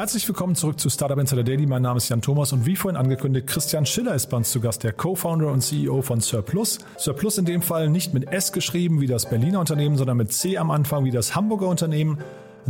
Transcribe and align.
Herzlich 0.00 0.26
willkommen 0.26 0.54
zurück 0.54 0.80
zu 0.80 0.88
Startup 0.88 1.18
Insider 1.18 1.44
Daily. 1.44 1.66
Mein 1.66 1.82
Name 1.82 1.98
ist 1.98 2.08
Jan 2.08 2.22
Thomas 2.22 2.54
und 2.54 2.64
wie 2.64 2.74
vorhin 2.74 2.96
angekündigt, 2.96 3.46
Christian 3.46 3.84
Schiller 3.84 4.14
ist 4.14 4.30
bei 4.30 4.38
uns 4.38 4.50
zu 4.50 4.58
Gast, 4.58 4.82
der 4.82 4.94
Co-Founder 4.94 5.52
und 5.52 5.60
CEO 5.60 6.00
von 6.00 6.22
Surplus. 6.22 6.78
Surplus 6.96 7.36
in 7.36 7.44
dem 7.44 7.60
Fall 7.60 7.90
nicht 7.90 8.14
mit 8.14 8.32
S 8.32 8.50
geschrieben 8.50 9.02
wie 9.02 9.06
das 9.06 9.28
Berliner 9.28 9.60
Unternehmen, 9.60 9.98
sondern 9.98 10.16
mit 10.16 10.32
C 10.32 10.56
am 10.56 10.70
Anfang 10.70 11.04
wie 11.04 11.10
das 11.10 11.36
Hamburger 11.36 11.68
Unternehmen. 11.68 12.16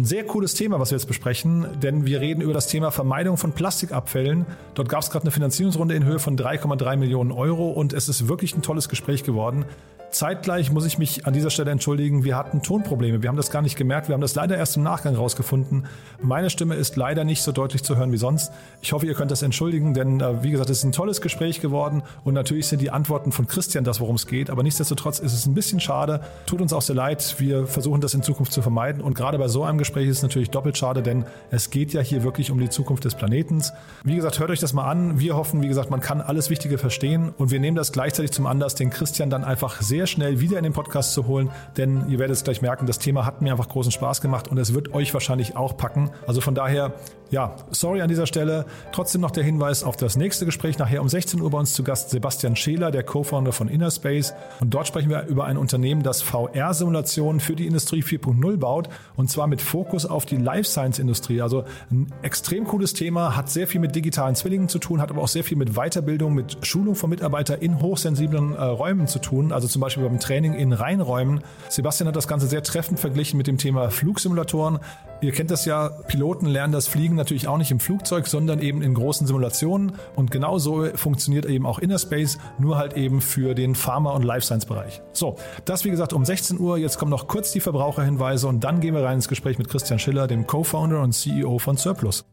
Ein 0.00 0.06
sehr 0.06 0.24
cooles 0.24 0.54
Thema, 0.54 0.80
was 0.80 0.92
wir 0.92 0.96
jetzt 0.96 1.08
besprechen, 1.08 1.66
denn 1.82 2.06
wir 2.06 2.22
reden 2.22 2.40
über 2.40 2.54
das 2.54 2.68
Thema 2.68 2.90
Vermeidung 2.90 3.36
von 3.36 3.52
Plastikabfällen. 3.52 4.46
Dort 4.72 4.88
gab 4.88 5.02
es 5.02 5.10
gerade 5.10 5.24
eine 5.24 5.30
Finanzierungsrunde 5.30 5.94
in 5.94 6.06
Höhe 6.06 6.18
von 6.18 6.38
3,3 6.38 6.96
Millionen 6.96 7.32
Euro 7.32 7.68
und 7.68 7.92
es 7.92 8.08
ist 8.08 8.26
wirklich 8.26 8.56
ein 8.56 8.62
tolles 8.62 8.88
Gespräch 8.88 9.24
geworden. 9.24 9.66
Zeitgleich 10.10 10.72
muss 10.72 10.84
ich 10.84 10.98
mich 10.98 11.26
an 11.26 11.32
dieser 11.32 11.50
Stelle 11.50 11.70
entschuldigen, 11.70 12.24
wir 12.24 12.36
hatten 12.36 12.62
Tonprobleme. 12.62 13.22
Wir 13.22 13.28
haben 13.28 13.36
das 13.36 13.50
gar 13.50 13.62
nicht 13.62 13.76
gemerkt. 13.76 14.08
Wir 14.08 14.14
haben 14.14 14.20
das 14.20 14.34
leider 14.34 14.56
erst 14.56 14.76
im 14.76 14.82
Nachgang 14.82 15.14
rausgefunden. 15.14 15.86
Meine 16.20 16.50
Stimme 16.50 16.74
ist 16.74 16.96
leider 16.96 17.24
nicht 17.24 17.42
so 17.42 17.52
deutlich 17.52 17.84
zu 17.84 17.96
hören 17.96 18.10
wie 18.10 18.16
sonst. 18.16 18.50
Ich 18.82 18.92
hoffe, 18.92 19.06
ihr 19.06 19.14
könnt 19.14 19.30
das 19.30 19.42
entschuldigen, 19.42 19.94
denn 19.94 20.20
äh, 20.20 20.42
wie 20.42 20.50
gesagt, 20.50 20.68
es 20.70 20.78
ist 20.78 20.84
ein 20.84 20.92
tolles 20.92 21.20
Gespräch 21.20 21.60
geworden 21.60 22.02
und 22.24 22.34
natürlich 22.34 22.66
sind 22.66 22.80
die 22.80 22.90
Antworten 22.90 23.30
von 23.30 23.46
Christian 23.46 23.84
das, 23.84 24.00
worum 24.00 24.16
es 24.16 24.26
geht. 24.26 24.50
Aber 24.50 24.62
nichtsdestotrotz 24.62 25.20
ist 25.20 25.32
es 25.32 25.46
ein 25.46 25.54
bisschen 25.54 25.80
schade. 25.80 26.20
Tut 26.46 26.60
uns 26.60 26.72
auch 26.72 26.82
sehr 26.82 26.96
leid. 26.96 27.36
Wir 27.38 27.66
versuchen 27.66 28.00
das 28.00 28.14
in 28.14 28.22
Zukunft 28.22 28.52
zu 28.52 28.62
vermeiden. 28.62 29.02
Und 29.02 29.14
gerade 29.14 29.38
bei 29.38 29.48
so 29.48 29.62
einem 29.62 29.78
Gespräch 29.78 29.89
ist 29.96 30.18
es 30.18 30.22
natürlich 30.22 30.50
doppelt 30.50 30.76
schade, 30.76 31.02
denn 31.02 31.24
es 31.50 31.70
geht 31.70 31.92
ja 31.92 32.00
hier 32.00 32.22
wirklich 32.22 32.50
um 32.50 32.58
die 32.58 32.68
Zukunft 32.68 33.04
des 33.04 33.14
Planetens. 33.14 33.72
Wie 34.04 34.16
gesagt, 34.16 34.38
hört 34.38 34.50
euch 34.50 34.60
das 34.60 34.72
mal 34.72 34.90
an. 34.90 35.20
Wir 35.20 35.36
hoffen, 35.36 35.62
wie 35.62 35.68
gesagt, 35.68 35.90
man 35.90 36.00
kann 36.00 36.20
alles 36.20 36.50
Wichtige 36.50 36.78
verstehen 36.78 37.32
und 37.36 37.50
wir 37.50 37.60
nehmen 37.60 37.76
das 37.76 37.92
gleichzeitig 37.92 38.32
zum 38.32 38.46
Anlass, 38.46 38.74
den 38.74 38.90
Christian 38.90 39.30
dann 39.30 39.44
einfach 39.44 39.80
sehr 39.82 40.06
schnell 40.06 40.40
wieder 40.40 40.58
in 40.58 40.64
den 40.64 40.72
Podcast 40.72 41.12
zu 41.12 41.26
holen, 41.26 41.50
denn 41.76 42.08
ihr 42.08 42.18
werdet 42.18 42.36
es 42.36 42.44
gleich 42.44 42.62
merken, 42.62 42.86
das 42.86 42.98
Thema 42.98 43.26
hat 43.26 43.42
mir 43.42 43.52
einfach 43.52 43.68
großen 43.68 43.92
Spaß 43.92 44.20
gemacht 44.20 44.48
und 44.48 44.58
es 44.58 44.74
wird 44.74 44.94
euch 44.94 45.12
wahrscheinlich 45.14 45.56
auch 45.56 45.76
packen. 45.76 46.10
Also 46.26 46.40
von 46.40 46.54
daher, 46.54 46.94
ja, 47.30 47.54
sorry 47.70 48.02
an 48.02 48.08
dieser 48.08 48.26
Stelle. 48.26 48.66
Trotzdem 48.92 49.20
noch 49.20 49.30
der 49.30 49.44
Hinweis 49.44 49.84
auf 49.84 49.96
das 49.96 50.16
nächste 50.16 50.44
Gespräch. 50.44 50.78
Nachher 50.78 51.00
um 51.00 51.08
16 51.08 51.40
Uhr 51.40 51.50
bei 51.50 51.58
uns 51.58 51.74
zu 51.74 51.84
Gast 51.84 52.10
Sebastian 52.10 52.56
Scheler, 52.56 52.90
der 52.90 53.04
Co-Founder 53.04 53.52
von 53.52 53.68
Innerspace. 53.68 54.34
Und 54.60 54.74
dort 54.74 54.88
sprechen 54.88 55.10
wir 55.10 55.26
über 55.26 55.44
ein 55.44 55.56
Unternehmen, 55.56 56.02
das 56.02 56.22
VR-Simulationen 56.22 57.40
für 57.40 57.54
die 57.54 57.66
Industrie 57.66 58.02
4.0 58.02 58.56
baut. 58.56 58.88
Und 59.16 59.30
zwar 59.30 59.46
mit 59.46 59.62
Fokus 59.70 60.04
auf 60.04 60.26
die 60.26 60.36
Life 60.36 60.68
Science-Industrie. 60.68 61.42
Also 61.42 61.64
ein 61.92 62.12
extrem 62.22 62.64
cooles 62.64 62.92
Thema, 62.92 63.36
hat 63.36 63.48
sehr 63.48 63.68
viel 63.68 63.80
mit 63.80 63.94
digitalen 63.94 64.34
Zwillingen 64.34 64.68
zu 64.68 64.80
tun, 64.80 65.00
hat 65.00 65.10
aber 65.10 65.22
auch 65.22 65.28
sehr 65.28 65.44
viel 65.44 65.56
mit 65.56 65.74
Weiterbildung, 65.74 66.34
mit 66.34 66.58
Schulung 66.66 66.96
von 66.96 67.08
Mitarbeitern 67.08 67.60
in 67.60 67.80
hochsensiblen 67.80 68.54
äh, 68.54 68.62
Räumen 68.62 69.06
zu 69.06 69.20
tun. 69.20 69.52
Also 69.52 69.68
zum 69.68 69.80
Beispiel 69.80 70.02
beim 70.02 70.18
Training 70.18 70.54
in 70.54 70.72
Reinräumen. 70.72 71.42
Sebastian 71.68 72.08
hat 72.08 72.16
das 72.16 72.26
Ganze 72.26 72.48
sehr 72.48 72.64
treffend 72.64 72.98
verglichen 72.98 73.38
mit 73.38 73.46
dem 73.46 73.58
Thema 73.58 73.90
Flugsimulatoren. 73.90 74.80
Ihr 75.22 75.32
kennt 75.32 75.50
das 75.50 75.66
ja, 75.66 75.88
Piloten 75.88 76.46
lernen 76.46 76.72
das 76.72 76.86
Fliegen 76.86 77.14
natürlich 77.14 77.46
auch 77.46 77.58
nicht 77.58 77.70
im 77.70 77.78
Flugzeug, 77.78 78.26
sondern 78.26 78.60
eben 78.60 78.80
in 78.80 78.94
großen 78.94 79.26
Simulationen. 79.26 79.92
Und 80.16 80.30
genau 80.30 80.58
so 80.58 80.86
funktioniert 80.94 81.44
eben 81.44 81.66
auch 81.66 81.78
Innerspace, 81.78 82.38
nur 82.58 82.78
halt 82.78 82.94
eben 82.94 83.20
für 83.20 83.54
den 83.54 83.74
Pharma- 83.74 84.12
und 84.12 84.22
Life 84.22 84.46
Science-Bereich. 84.46 85.02
So, 85.12 85.36
das 85.66 85.84
wie 85.84 85.90
gesagt 85.90 86.14
um 86.14 86.24
16 86.24 86.58
Uhr. 86.58 86.78
Jetzt 86.78 86.98
kommen 86.98 87.10
noch 87.10 87.28
kurz 87.28 87.52
die 87.52 87.60
Verbraucherhinweise 87.60 88.48
und 88.48 88.64
dann 88.64 88.80
gehen 88.80 88.94
wir 88.94 89.04
rein 89.04 89.16
ins 89.16 89.28
Gespräch 89.28 89.58
mit 89.58 89.68
Christian 89.68 89.98
Schiller, 89.98 90.26
dem 90.26 90.46
Co-Founder 90.46 91.02
und 91.02 91.12
CEO 91.12 91.58
von 91.58 91.76
Surplus. 91.76 92.24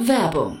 Werbung. 0.00 0.60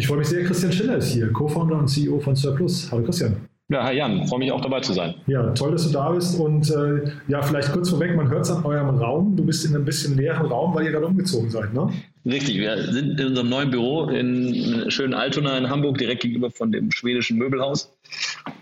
Ich 0.00 0.06
freue 0.06 0.16
mich 0.16 0.28
sehr, 0.28 0.42
Christian 0.44 0.72
Schiller 0.72 0.96
ist 0.96 1.12
hier, 1.12 1.30
Co-Founder 1.30 1.76
und 1.76 1.86
CEO 1.86 2.18
von 2.20 2.34
Surplus. 2.34 2.90
Hallo 2.90 3.04
Christian. 3.04 3.36
Ja, 3.68 3.84
hi 3.84 3.98
Jan, 3.98 4.26
freue 4.26 4.38
mich 4.38 4.50
auch 4.50 4.62
dabei 4.62 4.80
zu 4.80 4.94
sein. 4.94 5.14
Ja, 5.26 5.50
toll, 5.50 5.72
dass 5.72 5.86
du 5.86 5.92
da 5.92 6.10
bist. 6.10 6.40
Und 6.40 6.70
äh, 6.70 7.10
ja, 7.28 7.42
vielleicht 7.42 7.70
kurz 7.70 7.90
vorweg, 7.90 8.16
man 8.16 8.30
hört 8.30 8.46
es 8.46 8.50
an 8.50 8.64
eurem 8.64 8.96
Raum. 8.96 9.36
Du 9.36 9.44
bist 9.44 9.62
in 9.66 9.74
einem 9.74 9.84
bisschen 9.84 10.16
leeren 10.16 10.46
Raum, 10.46 10.74
weil 10.74 10.86
ihr 10.86 10.92
gerade 10.92 11.04
umgezogen 11.04 11.50
seid, 11.50 11.74
ne? 11.74 11.90
Richtig, 12.24 12.56
wir 12.56 12.82
sind 12.90 13.20
in 13.20 13.26
unserem 13.26 13.50
neuen 13.50 13.70
Büro 13.70 14.06
in 14.06 14.90
schönen 14.90 15.12
Altona 15.12 15.58
in 15.58 15.68
Hamburg, 15.68 15.98
direkt 15.98 16.22
gegenüber 16.22 16.50
von 16.50 16.72
dem 16.72 16.90
schwedischen 16.90 17.36
Möbelhaus. 17.36 17.92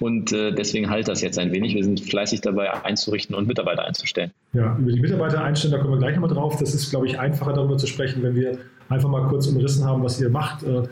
Und 0.00 0.32
äh, 0.32 0.50
deswegen 0.50 0.90
halt 0.90 1.06
das 1.06 1.22
jetzt 1.22 1.38
ein 1.38 1.52
wenig. 1.52 1.72
Wir 1.72 1.84
sind 1.84 2.00
fleißig 2.00 2.40
dabei 2.40 2.84
einzurichten 2.84 3.36
und 3.36 3.46
Mitarbeiter 3.46 3.84
einzustellen. 3.84 4.32
Ja, 4.54 4.76
über 4.76 4.90
die 4.90 5.00
Mitarbeiter 5.00 5.44
einstellen, 5.44 5.70
da 5.70 5.78
kommen 5.78 5.92
wir 5.92 5.98
gleich 5.98 6.16
nochmal 6.16 6.34
drauf. 6.34 6.56
Das 6.58 6.74
ist, 6.74 6.90
glaube 6.90 7.06
ich, 7.06 7.16
einfacher 7.16 7.52
darüber 7.52 7.78
zu 7.78 7.86
sprechen, 7.86 8.24
wenn 8.24 8.34
wir 8.34 8.58
einfach 8.88 9.08
mal 9.08 9.28
kurz 9.28 9.46
umrissen 9.46 9.84
haben, 9.84 10.02
was 10.02 10.20
ihr 10.20 10.30
macht. 10.30 10.64
Äh, 10.64 10.82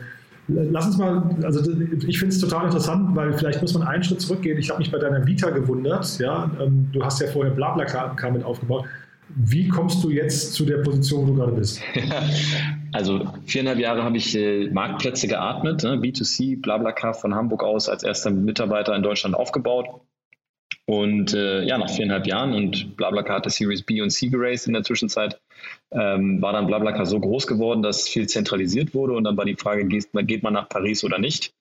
Lass 0.47 0.87
uns 0.87 0.97
mal, 0.97 1.35
also 1.43 1.59
ich 2.07 2.19
finde 2.19 2.33
es 2.33 2.39
total 2.39 2.65
interessant, 2.65 3.15
weil 3.15 3.33
vielleicht 3.33 3.61
muss 3.61 3.73
man 3.73 3.85
einen 3.85 4.03
Schritt 4.03 4.21
zurückgehen. 4.21 4.57
Ich 4.57 4.69
habe 4.69 4.79
mich 4.79 4.91
bei 4.91 4.97
deiner 4.97 5.25
Vita 5.27 5.49
gewundert. 5.49 6.19
Ja, 6.19 6.49
ähm, 6.61 6.89
du 6.93 7.03
hast 7.03 7.19
ja 7.19 7.27
vorher 7.27 7.53
BlaBlaCar 7.53 8.31
mit 8.31 8.43
aufgebaut. 8.43 8.85
Wie 9.29 9.67
kommst 9.67 10.03
du 10.03 10.09
jetzt 10.09 10.53
zu 10.53 10.65
der 10.65 10.77
Position, 10.77 11.27
wo 11.27 11.31
du 11.31 11.35
gerade 11.35 11.51
bist? 11.53 11.81
Also 12.93 13.27
viereinhalb 13.45 13.79
Jahre 13.79 14.03
habe 14.03 14.15
ich 14.15 14.33
äh, 14.35 14.69
Marktplätze 14.71 15.27
geatmet, 15.27 15.83
ne? 15.83 15.97
B2C, 15.97 16.61
BlaBlaCar 16.61 17.13
von 17.13 17.35
Hamburg 17.35 17.61
aus 17.61 17.89
als 17.89 18.01
erster 18.01 18.31
Mitarbeiter 18.31 18.95
in 18.95 19.03
Deutschland 19.03 19.35
aufgebaut. 19.35 19.87
Und 20.89 21.33
äh, 21.33 21.63
ja, 21.63 21.77
nach 21.77 21.89
viereinhalb 21.89 22.25
Jahren 22.27 22.53
und 22.53 22.95
BlaBlaCar 22.95 23.37
hatte 23.37 23.49
Series 23.49 23.83
B 23.83 24.01
und 24.01 24.09
C 24.09 24.29
geraced 24.29 24.67
in 24.67 24.73
der 24.73 24.83
Zwischenzeit, 24.83 25.37
ähm, 25.91 26.41
war 26.41 26.53
dann 26.53 26.65
BlaBlaCar 26.65 27.05
so 27.05 27.19
groß 27.19 27.45
geworden, 27.45 27.81
dass 27.81 28.07
viel 28.07 28.27
zentralisiert 28.27 28.93
wurde. 28.93 29.13
Und 29.13 29.25
dann 29.25 29.35
war 29.35 29.43
die 29.43 29.55
Frage, 29.55 29.85
geht, 29.85 30.07
geht 30.13 30.43
man 30.43 30.53
nach 30.53 30.69
Paris 30.69 31.03
oder 31.03 31.19
nicht? 31.19 31.53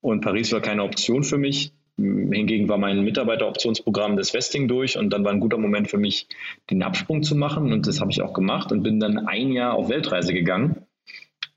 Und 0.00 0.20
Paris 0.20 0.52
war 0.52 0.60
keine 0.60 0.82
Option 0.82 1.22
für 1.22 1.38
mich. 1.38 1.72
Hingegen 1.96 2.68
war 2.68 2.78
mein 2.78 3.04
Mitarbeiteroptionsprogramm 3.04 4.16
das 4.16 4.34
Vesting 4.34 4.66
durch 4.66 4.98
und 4.98 5.10
dann 5.10 5.24
war 5.24 5.30
ein 5.30 5.40
guter 5.40 5.58
Moment 5.58 5.88
für 5.88 5.98
mich, 5.98 6.26
den 6.68 6.82
Absprung 6.82 7.22
zu 7.22 7.36
machen. 7.36 7.72
Und 7.72 7.86
das 7.86 8.00
habe 8.00 8.10
ich 8.10 8.20
auch 8.20 8.32
gemacht 8.32 8.72
und 8.72 8.82
bin 8.82 8.98
dann 8.98 9.28
ein 9.28 9.52
Jahr 9.52 9.74
auf 9.74 9.90
Weltreise 9.90 10.34
gegangen 10.34 10.86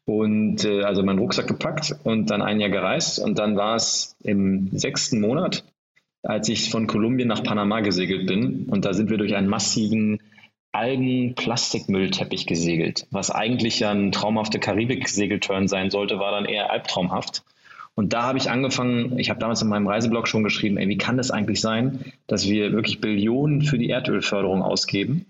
und 0.06 0.64
äh, 0.64 0.84
also 0.84 1.02
meinen 1.02 1.18
Rucksack 1.18 1.48
gepackt 1.48 1.96
und 2.04 2.30
dann 2.30 2.44
ein 2.44 2.60
Jahr 2.60 2.70
gereist. 2.70 3.18
Und 3.18 3.40
dann 3.40 3.56
war 3.56 3.76
es 3.76 4.16
im 4.22 4.70
sechsten 4.78 5.22
Monat, 5.22 5.64
als 6.26 6.50
ich 6.50 6.70
von 6.70 6.88
Kolumbien 6.88 7.28
nach 7.28 7.44
Panama 7.44 7.80
gesegelt 7.80 8.28
bin. 8.28 8.66
Und 8.66 8.86
da 8.86 8.94
sind 8.94 9.10
wir 9.10 9.18
durch 9.18 9.36
einen 9.36 9.48
massiven 9.48 10.20
Algen-Plastikmüllteppich 10.72 12.48
gesegelt. 12.48 13.08
Was 13.12 13.32
eigentlich 13.32 13.80
ja 13.80 13.92
ein 13.92 14.12
traumhafter 14.12 14.60
Karibik-Segelturn 14.60 15.68
sein 15.68 15.90
sollte, 15.90 16.20
war 16.20 16.32
dann 16.32 16.46
eher 16.46 16.72
albtraumhaft. 16.72 17.44
Und 17.96 18.12
da 18.12 18.24
habe 18.24 18.38
ich 18.38 18.50
angefangen, 18.50 19.18
ich 19.18 19.30
habe 19.30 19.40
damals 19.40 19.62
in 19.62 19.70
meinem 19.70 19.88
Reiseblog 19.88 20.28
schon 20.28 20.44
geschrieben, 20.44 20.78
ey, 20.78 20.90
wie 20.90 20.98
kann 20.98 21.16
das 21.16 21.32
eigentlich 21.32 21.62
sein, 21.62 22.12
dass 22.28 22.46
wir 22.50 22.74
wirklich 22.74 23.00
Billionen 23.00 23.62
für 23.62 23.78
die 23.78 23.90
Erdölförderung 23.90 24.62
ausgeben 24.62 25.28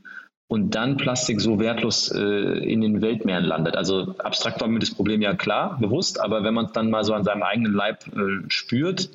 und 0.47 0.73
dann 0.73 0.97
Plastik 0.97 1.41
so 1.41 1.59
wertlos 1.59 2.11
äh, 2.11 2.19
in 2.19 2.81
den 2.81 3.01
Weltmeeren 3.01 3.43
landet. 3.43 3.75
Also 3.75 4.15
abstrakt 4.17 4.61
war 4.61 4.67
mir 4.67 4.79
das 4.79 4.95
Problem 4.95 5.21
ja 5.21 5.35
klar, 5.35 5.77
bewusst, 5.79 6.19
aber 6.19 6.43
wenn 6.43 6.55
man 6.55 6.65
es 6.65 6.71
dann 6.71 6.89
mal 6.89 7.03
so 7.03 7.13
an 7.13 7.23
seinem 7.23 7.43
eigenen 7.43 7.73
Leib 7.73 8.07
äh, 8.07 8.43
spürt, 8.47 9.09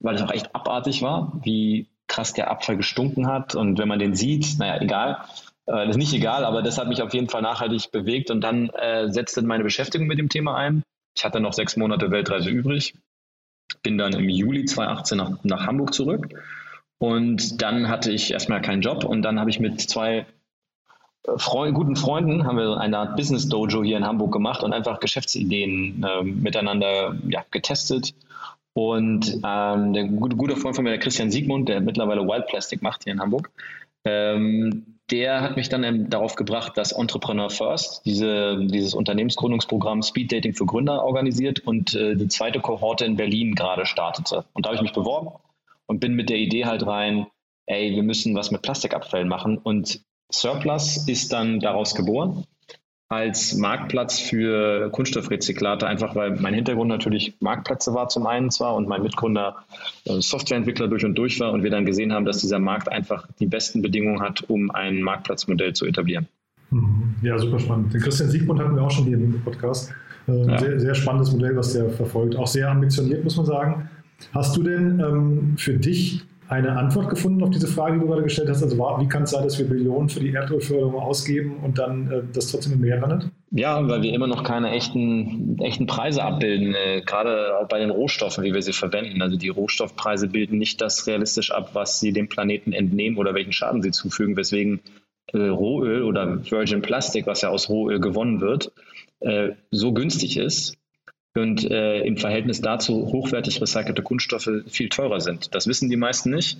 weil 0.00 0.14
es 0.16 0.22
auch 0.22 0.30
echt 0.30 0.54
abartig 0.54 1.02
war, 1.02 1.32
wie 1.42 1.88
krass 2.06 2.32
der 2.32 2.50
Abfall 2.50 2.76
gestunken 2.76 3.26
hat. 3.26 3.54
Und 3.54 3.78
wenn 3.78 3.88
man 3.88 3.98
den 3.98 4.14
sieht, 4.14 4.58
naja, 4.58 4.80
egal, 4.80 5.24
das 5.66 5.90
ist 5.90 5.96
nicht 5.96 6.12
egal, 6.12 6.44
aber 6.44 6.62
das 6.62 6.78
hat 6.78 6.88
mich 6.88 7.02
auf 7.02 7.14
jeden 7.14 7.28
Fall 7.28 7.42
nachhaltig 7.42 7.90
bewegt. 7.90 8.30
Und 8.30 8.42
dann 8.42 8.68
äh, 8.70 9.10
setzte 9.10 9.42
meine 9.42 9.64
Beschäftigung 9.64 10.06
mit 10.06 10.18
dem 10.18 10.28
Thema 10.28 10.56
ein. 10.56 10.82
Ich 11.16 11.24
hatte 11.24 11.40
noch 11.40 11.52
sechs 11.52 11.76
Monate 11.76 12.10
Weltreise 12.10 12.50
übrig, 12.50 12.94
bin 13.82 13.96
dann 13.98 14.12
im 14.12 14.28
Juli 14.28 14.64
2018 14.64 15.18
nach, 15.18 15.30
nach 15.42 15.66
Hamburg 15.66 15.94
zurück. 15.94 16.28
Und 16.98 17.62
dann 17.62 17.88
hatte 17.88 18.10
ich 18.12 18.32
erstmal 18.32 18.60
keinen 18.60 18.82
Job. 18.82 19.04
Und 19.04 19.22
dann 19.22 19.40
habe 19.40 19.50
ich 19.50 19.60
mit 19.60 19.80
zwei 19.80 20.26
äh, 21.26 21.38
Freund, 21.38 21.74
guten 21.74 21.96
Freunden 21.96 22.46
haben 22.46 22.58
wir 22.58 22.78
eine 22.78 22.98
Art 22.98 23.16
Business 23.16 23.48
Dojo 23.48 23.82
hier 23.82 23.96
in 23.96 24.06
Hamburg 24.06 24.32
gemacht 24.32 24.62
und 24.62 24.72
einfach 24.72 25.00
Geschäftsideen 25.00 26.04
äh, 26.04 26.22
miteinander 26.24 27.16
ja, 27.28 27.44
getestet. 27.50 28.14
Und 28.74 29.40
ähm, 29.44 29.92
der 29.92 30.04
gute, 30.04 30.36
gute 30.36 30.56
Freund 30.56 30.74
von 30.74 30.84
mir, 30.84 30.90
der 30.90 30.98
Christian 30.98 31.30
Siegmund, 31.30 31.68
der 31.68 31.80
mittlerweile 31.80 32.26
Wild 32.26 32.46
Plastic 32.48 32.82
macht 32.82 33.04
hier 33.04 33.12
in 33.12 33.20
Hamburg, 33.20 33.50
ähm, 34.04 34.98
der 35.10 35.42
hat 35.42 35.56
mich 35.56 35.68
dann 35.68 36.10
darauf 36.10 36.34
gebracht, 36.34 36.76
dass 36.76 36.92
Entrepreneur 36.92 37.50
First 37.50 38.04
diese, 38.04 38.58
dieses 38.66 38.94
Unternehmensgründungsprogramm 38.94 40.02
Speed 40.02 40.32
Dating 40.32 40.54
für 40.54 40.66
Gründer 40.66 41.04
organisiert 41.04 41.60
und 41.60 41.94
äh, 41.94 42.16
die 42.16 42.28
zweite 42.28 42.60
Kohorte 42.60 43.04
in 43.04 43.16
Berlin 43.16 43.54
gerade 43.54 43.86
startete. 43.86 44.44
Und 44.54 44.64
da 44.64 44.70
habe 44.70 44.76
ich 44.76 44.82
mich 44.82 44.92
beworben 44.92 45.30
und 45.86 46.00
bin 46.00 46.14
mit 46.14 46.30
der 46.30 46.38
Idee 46.38 46.64
halt 46.64 46.86
rein, 46.86 47.26
ey, 47.66 47.94
wir 47.94 48.02
müssen 48.02 48.34
was 48.34 48.50
mit 48.50 48.62
Plastikabfällen 48.62 49.28
machen. 49.28 49.58
Und 49.58 50.02
Surplus 50.32 51.06
ist 51.06 51.32
dann 51.32 51.60
daraus 51.60 51.94
geboren 51.94 52.44
als 53.14 53.54
Marktplatz 53.54 54.18
für 54.18 54.90
Kunststoffrezyklate, 54.90 55.86
einfach 55.86 56.14
weil 56.14 56.36
mein 56.40 56.54
Hintergrund 56.54 56.88
natürlich 56.88 57.34
Marktplätze 57.40 57.94
war 57.94 58.08
zum 58.08 58.26
einen 58.26 58.50
zwar 58.50 58.74
und 58.74 58.88
mein 58.88 59.02
Mitgründer 59.02 59.56
äh, 60.04 60.20
Softwareentwickler 60.20 60.88
durch 60.88 61.04
und 61.04 61.14
durch 61.14 61.38
war 61.40 61.52
und 61.52 61.62
wir 61.62 61.70
dann 61.70 61.86
gesehen 61.86 62.12
haben, 62.12 62.24
dass 62.24 62.38
dieser 62.38 62.58
Markt 62.58 62.90
einfach 62.90 63.26
die 63.38 63.46
besten 63.46 63.82
Bedingungen 63.82 64.20
hat, 64.20 64.44
um 64.48 64.70
ein 64.70 65.00
Marktplatzmodell 65.00 65.72
zu 65.72 65.86
etablieren. 65.86 66.26
Mhm. 66.70 67.14
Ja, 67.22 67.38
super 67.38 67.58
spannend. 67.58 67.94
Den 67.94 68.00
Christian 68.00 68.30
Siegmund 68.30 68.60
hatten 68.60 68.74
wir 68.74 68.82
auch 68.82 68.90
schon 68.90 69.04
hier 69.04 69.16
im 69.16 69.40
Podcast. 69.42 69.92
Ein 70.26 70.48
ja. 70.48 70.58
sehr, 70.58 70.80
sehr 70.80 70.94
spannendes 70.94 71.32
Modell, 71.32 71.56
was 71.56 71.72
der 71.72 71.90
verfolgt. 71.90 72.36
Auch 72.36 72.46
sehr 72.46 72.70
ambitioniert, 72.70 73.22
muss 73.24 73.36
man 73.36 73.46
sagen. 73.46 73.88
Hast 74.32 74.56
du 74.56 74.62
denn 74.62 75.00
ähm, 75.00 75.54
für 75.56 75.74
dich 75.74 76.24
eine 76.54 76.76
Antwort 76.76 77.10
gefunden 77.10 77.42
auf 77.42 77.50
diese 77.50 77.66
Frage, 77.66 77.94
die 77.94 78.00
du 78.00 78.06
gerade 78.06 78.22
gestellt 78.22 78.48
hast? 78.48 78.62
Also 78.62 78.76
wie 78.76 79.08
kann 79.08 79.24
es 79.24 79.30
sein, 79.30 79.44
dass 79.44 79.58
wir 79.58 79.68
Billionen 79.68 80.08
für 80.08 80.20
die 80.20 80.32
Erdölförderung 80.32 80.94
ausgeben 80.94 81.58
und 81.62 81.78
dann 81.78 82.10
äh, 82.10 82.22
das 82.32 82.50
trotzdem 82.50 82.74
im 82.74 82.80
Meer 82.80 83.00
landet? 83.00 83.30
Ja, 83.50 83.86
weil 83.88 84.02
wir 84.02 84.12
immer 84.12 84.26
noch 84.26 84.42
keine 84.42 84.70
echten, 84.70 85.58
echten 85.60 85.86
Preise 85.86 86.22
abbilden, 86.22 86.74
äh, 86.74 87.02
gerade 87.02 87.58
auch 87.58 87.68
bei 87.68 87.78
den 87.78 87.90
Rohstoffen, 87.90 88.44
wie 88.44 88.54
wir 88.54 88.62
sie 88.62 88.72
verwenden. 88.72 89.20
Also 89.22 89.36
die 89.36 89.48
Rohstoffpreise 89.48 90.28
bilden 90.28 90.58
nicht 90.58 90.80
das 90.80 91.06
realistisch 91.06 91.50
ab, 91.50 91.70
was 91.72 92.00
sie 92.00 92.12
dem 92.12 92.28
Planeten 92.28 92.72
entnehmen 92.72 93.18
oder 93.18 93.34
welchen 93.34 93.52
Schaden 93.52 93.82
sie 93.82 93.90
zufügen, 93.90 94.36
weswegen 94.36 94.80
äh, 95.32 95.38
Rohöl 95.38 96.02
oder 96.02 96.50
Virgin 96.50 96.82
Plastic, 96.82 97.26
was 97.26 97.42
ja 97.42 97.48
aus 97.48 97.68
Rohöl 97.68 98.00
gewonnen 98.00 98.40
wird, 98.40 98.72
äh, 99.20 99.50
so 99.70 99.92
günstig 99.92 100.36
ist 100.36 100.76
und 101.36 101.68
äh, 101.68 102.00
im 102.00 102.16
Verhältnis 102.16 102.60
dazu 102.60 103.06
hochwertig 103.12 103.60
recycelte 103.60 104.02
Kunststoffe 104.02 104.50
viel 104.66 104.88
teurer 104.88 105.20
sind. 105.20 105.54
Das 105.54 105.66
wissen 105.66 105.90
die 105.90 105.96
meisten 105.96 106.30
nicht, 106.30 106.58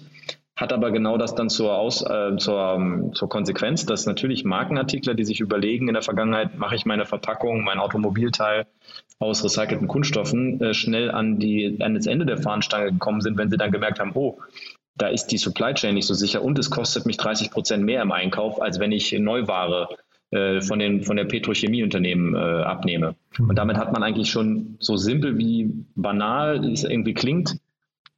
hat 0.56 0.72
aber 0.72 0.90
genau 0.90 1.16
das 1.16 1.34
dann 1.34 1.48
zur, 1.48 1.76
Aus, 1.76 2.02
äh, 2.02 2.36
zur, 2.36 2.74
ähm, 2.76 3.12
zur 3.14 3.28
Konsequenz, 3.28 3.86
dass 3.86 4.06
natürlich 4.06 4.44
Markenartikler, 4.44 5.14
die 5.14 5.24
sich 5.24 5.40
überlegen, 5.40 5.88
in 5.88 5.94
der 5.94 6.02
Vergangenheit 6.02 6.58
mache 6.58 6.74
ich 6.74 6.86
meine 6.86 7.06
Verpackung, 7.06 7.62
mein 7.62 7.78
Automobilteil 7.78 8.66
aus 9.18 9.44
recycelten 9.44 9.86
Kunststoffen, 9.86 10.60
äh, 10.60 10.74
schnell 10.74 11.10
an, 11.10 11.38
die, 11.38 11.78
an 11.80 11.94
das 11.94 12.06
Ende 12.06 12.26
der 12.26 12.38
Fahnenstange 12.38 12.92
gekommen 12.92 13.20
sind, 13.20 13.38
wenn 13.38 13.50
sie 13.50 13.56
dann 13.56 13.70
gemerkt 13.70 14.00
haben, 14.00 14.12
oh, 14.14 14.40
da 14.96 15.08
ist 15.08 15.26
die 15.26 15.38
Supply 15.38 15.74
Chain 15.74 15.94
nicht 15.94 16.06
so 16.06 16.14
sicher 16.14 16.42
und 16.42 16.58
es 16.58 16.70
kostet 16.70 17.06
mich 17.06 17.16
30 17.16 17.50
Prozent 17.50 17.84
mehr 17.84 18.02
im 18.02 18.12
Einkauf, 18.12 18.62
als 18.62 18.78
wenn 18.78 18.92
ich 18.92 19.12
Neuware 19.12 19.88
äh, 20.34 20.60
von, 20.60 20.78
den, 20.80 21.02
von 21.02 21.16
der 21.16 21.24
Petrochemieunternehmen 21.24 22.34
äh, 22.34 22.38
abnehme. 22.38 23.14
Mhm. 23.38 23.50
Und 23.50 23.56
damit 23.56 23.76
hat 23.76 23.92
man 23.92 24.02
eigentlich 24.02 24.30
schon 24.30 24.76
so 24.80 24.96
simpel 24.96 25.38
wie 25.38 25.70
banal 25.94 26.64
es 26.64 26.82
irgendwie 26.82 27.14
klingt, 27.14 27.56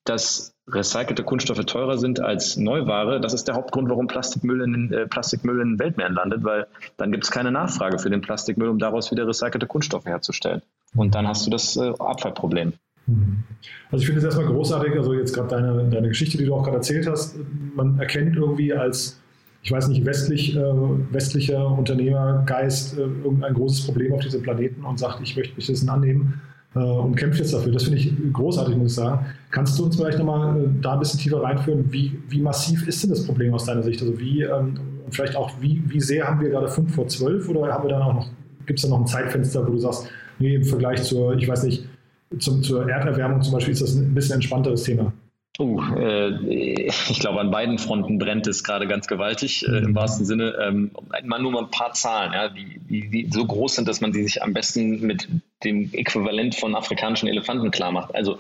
dass 0.05 0.55
recycelte 0.69 1.23
Kunststoffe 1.23 1.65
teurer 1.67 1.99
sind 1.99 2.21
als 2.21 2.57
Neuware. 2.57 3.21
Das 3.21 3.35
ist 3.35 3.49
der 3.49 3.55
Hauptgrund, 3.55 3.89
warum 3.91 4.07
Plastikmüll 4.07 4.63
in, 4.63 4.93
äh, 4.93 5.07
Plastikmüll 5.07 5.61
in 5.61 5.73
den 5.73 5.79
Weltmeeren 5.79 6.15
landet, 6.15 6.43
weil 6.43 6.67
dann 6.97 7.13
gibt 7.13 7.25
es 7.25 7.31
keine 7.31 7.53
Nachfrage 7.53 7.99
für 7.99 8.09
den 8.09 8.21
Plastikmüll, 8.23 8.69
um 8.69 8.79
daraus 8.79 9.11
wieder 9.11 9.29
recycelte 9.29 9.67
Kunststoffe 9.67 10.07
herzustellen. 10.07 10.63
Und 10.95 11.15
dann 11.15 11.29
hast 11.29 11.47
du 11.47 11.51
das 11.51 11.77
äh, 11.77 11.93
Abfallproblem. 11.99 12.73
Mhm. 13.07 13.45
Also 13.91 14.03
ich 14.03 14.07
finde 14.07 14.21
es 14.21 14.25
erstmal 14.25 14.47
großartig, 14.47 14.95
also 14.97 15.13
jetzt 15.13 15.35
gerade 15.35 15.49
deine, 15.49 15.85
deine 15.91 16.09
Geschichte, 16.09 16.39
die 16.39 16.47
du 16.47 16.55
auch 16.55 16.65
gerade 16.65 16.79
erzählt 16.79 17.07
hast, 17.07 17.37
man 17.75 17.99
erkennt 17.99 18.37
irgendwie 18.37 18.73
als 18.73 19.21
ich 19.67 19.73
weiß 19.73 19.89
nicht, 19.89 20.07
westlich, 20.07 20.57
äh, 20.57 20.63
westlicher 21.11 21.67
Unternehmergeist 21.77 22.97
äh, 22.97 23.01
irgendein 23.01 23.53
großes 23.53 23.87
Problem 23.87 24.13
auf 24.13 24.21
diesem 24.21 24.41
Planeten 24.43 24.85
und 24.85 24.97
sagt, 24.97 25.21
ich 25.25 25.37
möchte 25.37 25.57
mich 25.57 25.67
dessen 25.67 25.89
annehmen 25.89 26.41
äh, 26.77 26.79
und 26.79 27.17
kämpft 27.17 27.41
jetzt 27.41 27.53
dafür. 27.53 27.73
Das 27.73 27.83
finde 27.83 27.99
ich 27.99 28.13
großartig, 28.33 28.77
muss 28.77 28.93
ich 28.93 28.95
sagen. 28.95 29.27
Kannst 29.51 29.77
du 29.77 29.87
uns 29.87 29.97
vielleicht 29.97 30.19
nochmal 30.19 30.57
äh, 30.57 30.69
da 30.81 30.93
ein 30.93 31.01
bisschen 31.01 31.19
tiefer 31.19 31.43
reinführen? 31.43 31.93
Wie, 31.93 32.17
wie 32.29 32.41
massiv 32.41 32.87
ist 32.87 33.03
denn 33.03 33.11
das 33.11 33.27
Problem 33.27 33.53
aus 33.55 33.65
deiner 33.65 33.83
Sicht? 33.83 34.01
Also 34.01 34.17
wie, 34.21 34.43
ähm, 34.43 34.79
vielleicht 35.11 35.35
auch, 35.35 35.51
wie, 35.61 35.83
wie 35.85 36.01
sehr 36.01 36.29
haben 36.29 36.41
wir 36.41 36.51
gerade 36.51 36.69
5 36.69 36.95
vor 36.95 37.09
12 37.09 37.49
oder 37.49 37.73
haben 37.73 37.83
wir 37.83 37.91
dann 37.91 38.03
auch 38.03 38.15
noch, 38.15 38.29
gibt 38.67 38.79
es 38.79 38.85
da 38.85 38.89
noch 38.89 39.01
ein 39.01 39.07
Zeitfenster, 39.09 39.67
wo 39.67 39.73
du 39.73 39.79
sagst, 39.79 40.07
nee, 40.39 40.55
im 40.55 40.65
Vergleich 40.65 41.03
zur, 41.03 41.35
ich 41.35 41.49
weiß 41.49 41.65
nicht, 41.65 41.89
zum, 42.39 42.63
zur 42.63 42.89
Erderwärmung 42.89 43.43
zum 43.43 43.55
Beispiel 43.55 43.73
ist 43.73 43.83
das 43.83 43.97
ein 43.97 44.15
bisschen 44.15 44.37
entspannteres 44.37 44.85
Thema? 44.85 45.13
Uh, 45.59 45.81
äh, 45.97 46.89
ich 47.09 47.19
glaube, 47.19 47.41
an 47.41 47.51
beiden 47.51 47.79
Fronten 47.79 48.19
brennt 48.19 48.47
es 48.47 48.63
gerade 48.63 48.87
ganz 48.87 49.07
gewaltig, 49.07 49.67
äh, 49.67 49.79
im 49.79 49.95
wahrsten 49.95 50.27
Sinne. 50.27 50.55
Ähm, 50.61 50.91
mal 51.25 51.41
nur 51.41 51.53
mal 51.53 51.65
ein 51.65 51.71
paar 51.71 51.95
Zahlen, 51.95 52.33
ja, 52.33 52.49
die, 52.49 52.79
die, 52.79 53.09
die, 53.09 53.31
so 53.31 53.47
groß 53.47 53.77
sind, 53.77 53.89
dass 53.89 54.01
man 54.01 54.13
die 54.13 54.23
sich 54.23 54.43
am 54.43 54.53
besten 54.53 55.01
mit 55.01 55.29
dem 55.65 55.91
Äquivalent 55.95 56.57
von 56.57 56.75
afrikanischen 56.75 57.29
Elefanten 57.29 57.71
klar 57.71 57.91
macht. 57.91 58.15
Also 58.15 58.39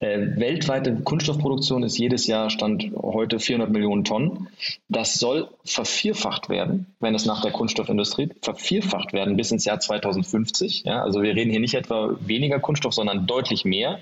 weltweite 0.00 0.94
Kunststoffproduktion 1.02 1.82
ist 1.82 1.98
jedes 1.98 2.26
Jahr 2.26 2.50
Stand 2.50 2.90
heute 2.96 3.38
400 3.38 3.70
Millionen 3.70 4.04
Tonnen. 4.04 4.48
Das 4.88 5.14
soll 5.14 5.48
vervierfacht 5.64 6.48
werden, 6.48 6.86
wenn 7.00 7.14
es 7.14 7.26
nach 7.26 7.42
der 7.42 7.52
Kunststoffindustrie 7.52 8.30
vervierfacht 8.42 9.12
werden 9.12 9.36
bis 9.36 9.50
ins 9.50 9.64
Jahr 9.64 9.80
2050. 9.80 10.84
Ja, 10.84 11.02
also 11.02 11.22
wir 11.22 11.34
reden 11.34 11.50
hier 11.50 11.60
nicht 11.60 11.74
etwa 11.74 12.16
weniger 12.20 12.60
Kunststoff, 12.60 12.94
sondern 12.94 13.26
deutlich 13.26 13.64
mehr. 13.64 14.00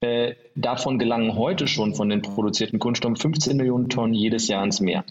Äh, 0.00 0.34
davon 0.54 0.98
gelangen 0.98 1.36
heute 1.36 1.66
schon 1.66 1.94
von 1.94 2.08
den 2.08 2.22
produzierten 2.22 2.78
Kunststoffen 2.78 3.16
15 3.16 3.56
Millionen 3.56 3.88
Tonnen 3.88 4.14
jedes 4.14 4.48
Jahr 4.48 4.62
ins 4.62 4.80
Meer. 4.80 5.04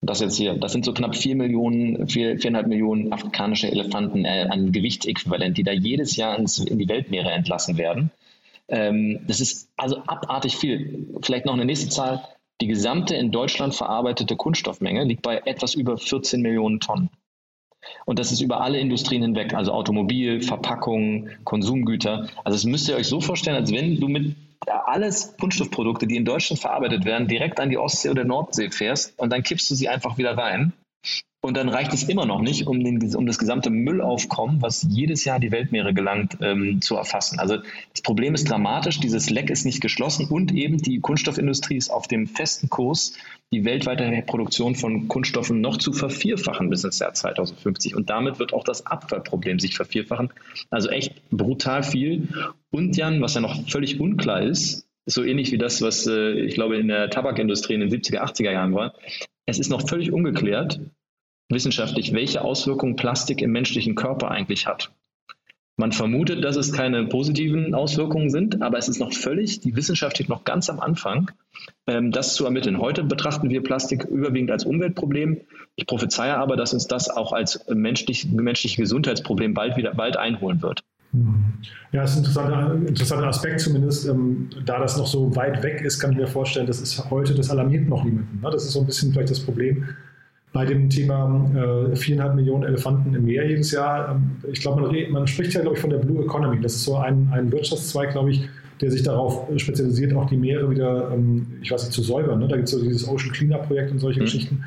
Das 0.00 0.20
jetzt 0.20 0.36
hier, 0.36 0.54
das 0.54 0.72
sind 0.72 0.84
so 0.84 0.92
knapp 0.92 1.16
vier 1.16 1.34
Millionen, 1.34 2.06
vier, 2.06 2.38
viereinhalb 2.38 2.68
Millionen 2.68 3.12
afrikanische 3.12 3.68
Elefanten 3.68 4.24
äh, 4.24 4.46
an 4.48 4.70
Gewichtsäquivalent, 4.70 5.58
die 5.58 5.64
da 5.64 5.72
jedes 5.72 6.14
Jahr 6.14 6.38
ins, 6.38 6.58
in 6.58 6.78
die 6.78 6.88
Weltmeere 6.88 7.32
entlassen 7.32 7.76
werden. 7.78 8.12
Ähm, 8.68 9.20
das 9.26 9.40
ist 9.40 9.70
also 9.76 10.02
abartig 10.06 10.56
viel. 10.56 11.06
Vielleicht 11.22 11.46
noch 11.46 11.54
eine 11.54 11.64
nächste 11.64 11.88
Zahl. 11.88 12.24
Die 12.60 12.66
gesamte 12.66 13.14
in 13.14 13.30
Deutschland 13.30 13.74
verarbeitete 13.74 14.36
Kunststoffmenge 14.36 15.04
liegt 15.04 15.22
bei 15.22 15.38
etwas 15.44 15.74
über 15.74 15.96
14 15.96 16.42
Millionen 16.42 16.80
Tonnen. 16.80 17.10
Und 18.04 18.18
das 18.18 18.32
ist 18.32 18.40
über 18.40 18.60
alle 18.60 18.80
Industrien 18.80 19.22
hinweg, 19.22 19.54
also 19.54 19.72
Automobil, 19.72 20.42
Verpackung, 20.42 21.28
Konsumgüter. 21.44 22.28
Also 22.44 22.56
es 22.56 22.64
müsst 22.64 22.88
ihr 22.88 22.96
euch 22.96 23.06
so 23.06 23.20
vorstellen, 23.20 23.56
als 23.56 23.72
wenn 23.72 24.00
du 24.00 24.08
mit 24.08 24.34
alles 24.66 25.36
Kunststoffprodukte, 25.38 26.06
die 26.06 26.16
in 26.16 26.24
Deutschland 26.24 26.60
verarbeitet 26.60 27.04
werden, 27.04 27.28
direkt 27.28 27.60
an 27.60 27.70
die 27.70 27.78
Ostsee 27.78 28.10
oder 28.10 28.24
Nordsee 28.24 28.70
fährst 28.70 29.18
und 29.18 29.30
dann 29.32 29.42
kippst 29.42 29.70
du 29.70 29.74
sie 29.74 29.88
einfach 29.88 30.18
wieder 30.18 30.36
rein 30.36 30.72
und 31.40 31.56
dann 31.56 31.68
reicht 31.68 31.94
es 31.94 32.02
immer 32.02 32.26
noch 32.26 32.40
nicht, 32.40 32.66
um, 32.66 32.82
den, 32.82 33.14
um 33.14 33.24
das 33.24 33.38
gesamte 33.38 33.70
Müllaufkommen, 33.70 34.60
was 34.60 34.82
jedes 34.82 35.24
Jahr 35.24 35.38
die 35.38 35.52
Weltmeere 35.52 35.94
gelangt, 35.94 36.36
ähm, 36.40 36.82
zu 36.82 36.96
erfassen. 36.96 37.38
Also 37.38 37.58
das 37.92 38.02
Problem 38.02 38.34
ist 38.34 38.50
dramatisch, 38.50 38.98
dieses 38.98 39.30
Leck 39.30 39.48
ist 39.48 39.64
nicht 39.64 39.80
geschlossen 39.80 40.26
und 40.26 40.52
eben 40.52 40.78
die 40.78 40.98
Kunststoffindustrie 40.98 41.76
ist 41.76 41.90
auf 41.90 42.08
dem 42.08 42.26
festen 42.26 42.68
Kurs, 42.68 43.14
die 43.52 43.64
weltweite 43.64 44.22
Produktion 44.26 44.74
von 44.74 45.06
Kunststoffen 45.06 45.60
noch 45.60 45.76
zu 45.76 45.92
vervierfachen 45.92 46.70
bis 46.70 46.82
ins 46.82 46.98
Jahr 46.98 47.14
2050. 47.14 47.94
Und 47.94 48.10
damit 48.10 48.40
wird 48.40 48.52
auch 48.52 48.64
das 48.64 48.84
Abfallproblem 48.86 49.60
sich 49.60 49.76
vervierfachen. 49.76 50.32
Also 50.70 50.88
echt 50.88 51.14
brutal 51.30 51.84
viel. 51.84 52.28
Und 52.70 52.96
Jan, 52.96 53.22
was 53.22 53.34
ja 53.34 53.40
noch 53.40 53.68
völlig 53.68 54.00
unklar 54.00 54.42
ist, 54.42 54.88
so 55.06 55.22
ähnlich 55.22 55.52
wie 55.52 55.58
das, 55.58 55.80
was 55.80 56.06
äh, 56.06 56.32
ich 56.32 56.54
glaube 56.54 56.76
in 56.76 56.88
der 56.88 57.08
Tabakindustrie 57.08 57.74
in 57.74 57.80
den 57.80 57.90
70er, 57.90 58.18
80er 58.18 58.50
Jahren 58.50 58.74
war. 58.74 58.92
Es 59.48 59.58
ist 59.58 59.70
noch 59.70 59.88
völlig 59.88 60.12
ungeklärt, 60.12 60.78
wissenschaftlich, 61.48 62.12
welche 62.12 62.42
Auswirkungen 62.42 62.96
Plastik 62.96 63.40
im 63.40 63.50
menschlichen 63.50 63.94
Körper 63.94 64.30
eigentlich 64.30 64.66
hat. 64.66 64.92
Man 65.78 65.92
vermutet, 65.92 66.44
dass 66.44 66.56
es 66.56 66.70
keine 66.70 67.06
positiven 67.06 67.74
Auswirkungen 67.74 68.28
sind, 68.28 68.60
aber 68.60 68.76
es 68.76 68.90
ist 68.90 68.98
noch 68.98 69.14
völlig, 69.14 69.60
die 69.60 69.74
Wissenschaft 69.74 70.16
steht 70.16 70.28
noch 70.28 70.44
ganz 70.44 70.68
am 70.68 70.80
Anfang, 70.80 71.30
ähm, 71.86 72.12
das 72.12 72.34
zu 72.34 72.44
ermitteln. 72.44 72.78
Heute 72.78 73.04
betrachten 73.04 73.48
wir 73.48 73.62
Plastik 73.62 74.04
überwiegend 74.04 74.50
als 74.50 74.66
Umweltproblem. 74.66 75.40
Ich 75.76 75.86
prophezeie 75.86 76.36
aber, 76.36 76.56
dass 76.56 76.74
uns 76.74 76.86
das 76.86 77.08
auch 77.08 77.32
als 77.32 77.64
menschlich, 77.70 78.26
menschliches 78.30 78.76
Gesundheitsproblem 78.76 79.54
bald 79.54 79.78
wieder 79.78 79.94
bald 79.94 80.18
einholen 80.18 80.60
wird. 80.60 80.84
Ja, 81.92 82.02
das 82.02 82.10
ist 82.10 82.16
ein 82.16 82.24
interessanter, 82.24 82.74
interessanter 82.86 83.26
Aspekt 83.28 83.60
zumindest. 83.60 84.06
Ähm, 84.08 84.50
da 84.66 84.78
das 84.78 84.98
noch 84.98 85.06
so 85.06 85.34
weit 85.34 85.62
weg 85.62 85.80
ist, 85.80 85.98
kann 85.98 86.12
ich 86.12 86.18
mir 86.18 86.26
vorstellen, 86.26 86.66
das 86.66 86.80
ist 86.80 87.10
heute, 87.10 87.34
das 87.34 87.50
alarmiert 87.50 87.88
noch 87.88 88.04
niemanden. 88.04 88.40
Ne? 88.42 88.50
Das 88.50 88.64
ist 88.64 88.72
so 88.72 88.80
ein 88.80 88.86
bisschen 88.86 89.12
vielleicht 89.12 89.30
das 89.30 89.40
Problem 89.40 89.84
bei 90.52 90.64
dem 90.64 90.90
Thema 90.90 91.50
äh, 91.54 91.96
viereinhalb 91.96 92.34
Millionen 92.34 92.64
Elefanten 92.64 93.14
im 93.14 93.24
Meer 93.24 93.48
jedes 93.48 93.70
Jahr. 93.70 94.12
Ähm, 94.12 94.36
ich 94.52 94.60
glaube, 94.60 94.82
man, 94.82 95.12
man, 95.12 95.26
spricht 95.26 95.54
ja, 95.54 95.62
glaube 95.62 95.76
ich, 95.76 95.80
von 95.80 95.90
der 95.90 95.98
Blue 95.98 96.22
Economy. 96.22 96.60
Das 96.60 96.74
ist 96.74 96.84
so 96.84 96.96
ein, 96.96 97.28
ein 97.32 97.50
Wirtschaftszweig, 97.52 98.12
glaube 98.12 98.30
ich, 98.30 98.48
der 98.80 98.90
sich 98.90 99.02
darauf 99.02 99.48
spezialisiert, 99.56 100.14
auch 100.14 100.28
die 100.28 100.36
Meere 100.36 100.70
wieder, 100.70 101.10
ähm, 101.12 101.46
ich 101.62 101.70
weiß 101.70 101.84
nicht, 101.84 101.92
zu 101.92 102.02
säubern. 102.02 102.38
Ne? 102.38 102.48
Da 102.48 102.56
gibt 102.56 102.68
es 102.68 102.74
so 102.74 102.82
dieses 102.82 103.08
Ocean 103.08 103.32
Cleanup 103.32 103.66
Projekt 103.66 103.92
und 103.92 103.98
solche 103.98 104.20
mhm. 104.20 104.24
Geschichten. 104.24 104.64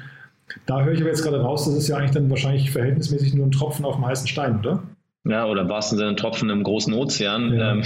Da 0.65 0.83
höre 0.83 0.93
ich 0.93 0.99
aber 0.99 1.09
jetzt 1.09 1.23
gerade 1.23 1.39
raus, 1.39 1.65
das 1.65 1.75
ist 1.75 1.87
ja 1.87 1.97
eigentlich 1.97 2.11
dann 2.11 2.29
wahrscheinlich 2.29 2.71
verhältnismäßig 2.71 3.33
nur 3.35 3.45
ein 3.45 3.51
Tropfen 3.51 3.85
auf 3.85 3.95
dem 3.95 4.05
heißen 4.05 4.27
Stein, 4.27 4.59
oder? 4.59 4.83
Ja, 5.23 5.45
oder 5.45 5.61
im 5.61 5.69
wahrsten 5.69 5.99
Sinne 5.99 6.09
ein 6.09 6.17
Tropfen 6.17 6.49
im 6.49 6.63
großen 6.63 6.93
Ozean. 6.93 7.53
Ja. 7.53 7.71
Ähm, 7.73 7.83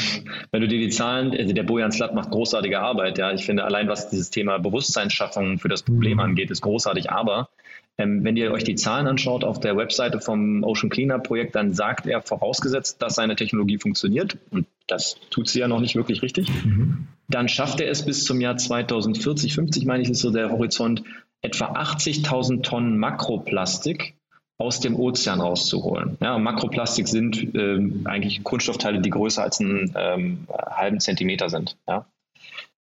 wenn 0.52 0.62
du 0.62 0.68
dir 0.68 0.80
die 0.80 0.90
Zahlen, 0.90 1.36
also 1.38 1.54
der 1.54 1.64
Bojan 1.64 1.92
Slat 1.92 2.16
macht 2.16 2.32
großartige 2.32 2.80
Arbeit, 2.80 3.18
ja. 3.18 3.34
Ich 3.34 3.46
finde 3.46 3.66
allein, 3.66 3.90
was 3.90 4.10
dieses 4.10 4.30
Thema 4.30 4.58
Bewusstseinsschaffung 4.58 5.60
für 5.60 5.68
das 5.68 5.84
Problem 5.84 6.14
mhm. 6.14 6.22
angeht, 6.22 6.50
ist 6.50 6.62
großartig. 6.62 7.12
Aber 7.12 7.50
ähm, 7.98 8.24
wenn 8.24 8.38
ihr 8.38 8.52
euch 8.52 8.64
die 8.64 8.76
Zahlen 8.76 9.08
anschaut 9.08 9.44
auf 9.44 9.60
der 9.60 9.76
Webseite 9.76 10.22
vom 10.22 10.64
Ocean 10.64 10.90
Cleanup 10.90 11.24
Projekt, 11.24 11.56
dann 11.56 11.74
sagt 11.74 12.08
er 12.08 12.22
vorausgesetzt, 12.22 13.02
dass 13.02 13.16
seine 13.16 13.36
Technologie 13.36 13.80
funktioniert. 13.80 14.38
Und 14.52 14.66
das 14.88 15.18
tut 15.30 15.50
sie 15.50 15.60
ja 15.60 15.68
noch 15.68 15.82
nicht 15.82 15.96
wirklich 15.96 16.22
richtig. 16.22 16.48
Mhm. 16.64 17.08
Dann 17.28 17.50
schafft 17.50 17.82
er 17.82 17.90
es 17.90 18.06
bis 18.06 18.24
zum 18.24 18.40
Jahr 18.40 18.56
2040, 18.56 19.54
50 19.56 19.86
meine 19.86 20.04
ich, 20.04 20.10
ist 20.10 20.22
so 20.22 20.32
der 20.32 20.52
Horizont, 20.52 21.04
etwa 21.42 21.74
80.000 21.74 22.64
Tonnen 22.64 22.98
Makroplastik 22.98 24.16
aus 24.58 24.80
dem 24.80 24.96
Ozean 24.96 25.42
rauszuholen. 25.42 26.18
Ja, 26.22 26.38
Makroplastik 26.38 27.08
sind 27.08 27.56
ähm, 27.56 28.02
eigentlich 28.06 28.44
Kunststoffteile, 28.44 29.02
die 29.02 29.10
größer 29.10 29.44
als 29.44 29.60
einen 29.60 29.94
ähm, 29.96 30.48
halben 30.50 31.00
Zentimeter 31.00 31.50
sind. 31.50 31.78
Ja. 31.88 32.06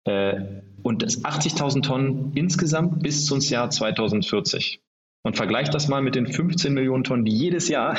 Äh, 0.04 0.40
und 0.82 1.02
das 1.02 1.24
80.000 1.24 1.82
Tonnen 1.82 2.32
insgesamt 2.34 3.02
bis 3.02 3.26
zum 3.26 3.40
Jahr 3.40 3.68
2040. 3.68 4.80
Und 5.24 5.36
vergleich 5.36 5.68
das 5.68 5.88
mal 5.88 6.00
mit 6.00 6.14
den 6.14 6.26
15 6.26 6.72
Millionen 6.72 7.04
Tonnen, 7.04 7.24
die 7.24 7.36
jedes 7.36 7.68
Jahr 7.68 7.98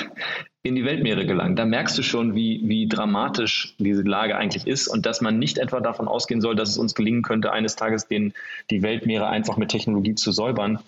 in 0.63 0.75
die 0.75 0.85
Weltmeere 0.85 1.25
gelangen. 1.25 1.55
Da 1.55 1.65
merkst 1.65 1.97
du 1.97 2.01
schon, 2.01 2.33
wie, 2.33 2.61
wie 2.65 2.87
dramatisch 2.87 3.75
diese 3.77 4.01
Lage 4.01 4.35
eigentlich 4.35 4.65
ist 4.65 4.87
und 4.87 5.05
dass 5.05 5.21
man 5.21 5.37
nicht 5.37 5.57
etwa 5.57 5.79
davon 5.79 6.07
ausgehen 6.07 6.41
soll, 6.41 6.55
dass 6.55 6.69
es 6.69 6.77
uns 6.77 6.95
gelingen 6.95 7.21
könnte, 7.21 7.51
eines 7.51 7.75
Tages 7.75 8.07
den, 8.07 8.33
die 8.71 8.81
Weltmeere 8.81 9.27
einfach 9.27 9.57
mit 9.57 9.69
Technologie 9.69 10.15
zu 10.15 10.31
säubern. 10.31 10.79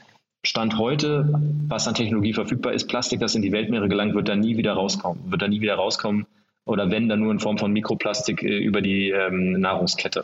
Stand 0.43 0.77
heute, 0.77 1.29
was 1.67 1.87
an 1.87 1.93
Technologie 1.93 2.33
verfügbar 2.33 2.73
ist, 2.73 2.87
Plastik, 2.87 3.19
das 3.19 3.35
in 3.35 3.41
die 3.41 3.51
Weltmeere 3.51 3.87
gelangt, 3.87 4.15
wird 4.15 4.27
da 4.27 4.35
nie 4.35 4.57
wieder 4.57 4.73
rauskommen. 4.73 5.31
Wird 5.31 5.41
da 5.41 5.47
nie 5.47 5.61
wieder 5.61 5.75
rauskommen 5.75 6.25
oder 6.65 6.89
wenn, 6.89 7.09
dann 7.09 7.19
nur 7.19 7.31
in 7.31 7.39
Form 7.39 7.57
von 7.57 7.71
Mikroplastik 7.73 8.43
äh, 8.43 8.57
über 8.57 8.81
die 8.81 9.09
ähm, 9.09 9.59
Nahrungskette. 9.59 10.23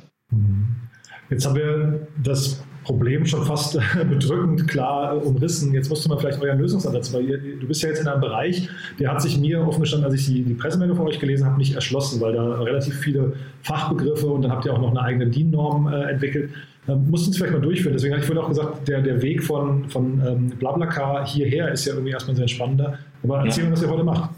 Jetzt 1.30 1.46
haben 1.46 1.56
wir 1.56 2.08
das 2.24 2.64
Problem 2.84 3.26
schon 3.26 3.44
fast 3.44 3.78
bedrückend 4.10 4.68
klar 4.68 5.24
umrissen. 5.26 5.74
Jetzt 5.74 5.90
musst 5.90 6.06
du 6.06 6.10
mal 6.10 6.18
vielleicht 6.18 6.42
euren 6.42 6.58
Lösungsansatz, 6.58 7.14
weil 7.14 7.26
ihr, 7.26 7.38
du 7.60 7.68
bist 7.68 7.84
ja 7.84 7.90
jetzt 7.90 8.02
in 8.02 8.08
einem 8.08 8.22
Bereich, 8.22 8.70
der 8.98 9.12
hat 9.12 9.22
sich 9.22 9.38
mir 9.38 9.68
offen 9.68 9.82
gestanden, 9.82 10.10
als 10.10 10.20
ich 10.20 10.26
die, 10.28 10.44
die 10.44 10.54
Pressemeldung 10.54 10.96
von 10.96 11.08
euch 11.08 11.20
gelesen 11.20 11.46
habe, 11.46 11.58
nicht 11.58 11.76
erschlossen, 11.76 12.22
weil 12.22 12.34
da 12.34 12.62
relativ 12.62 12.96
viele 12.96 13.34
Fachbegriffe 13.62 14.28
und 14.28 14.44
dann 14.44 14.52
habt 14.52 14.66
ihr 14.66 14.74
auch 14.74 14.80
noch 14.80 14.92
eine 14.92 15.02
eigene 15.02 15.28
DIN-Norm 15.28 15.88
äh, 15.88 16.04
entwickelt. 16.10 16.52
Ähm, 16.88 17.10
musst 17.10 17.28
uns 17.28 17.38
vielleicht 17.38 17.54
mal 17.54 17.62
durchführen. 17.62 17.94
Deswegen 17.94 18.14
hatte 18.14 18.22
ich 18.22 18.28
vorhin 18.28 18.44
auch 18.44 18.50
gesagt, 18.50 18.88
der, 18.88 19.02
der 19.02 19.22
Weg 19.22 19.44
von, 19.44 19.90
von 19.90 20.22
ähm, 20.26 20.50
Blablacar 20.58 21.28
hierher 21.28 21.72
ist 21.72 21.86
ja 21.86 21.94
irgendwie 21.94 22.12
erstmal 22.12 22.36
sehr 22.36 22.48
spannender. 22.48 23.00
Aber 23.24 23.44
erzähl 23.44 23.64
ja. 23.64 23.70
mir, 23.70 23.74
was 23.76 23.82
ihr 23.82 23.90
heute 23.90 24.04
macht. 24.04 24.30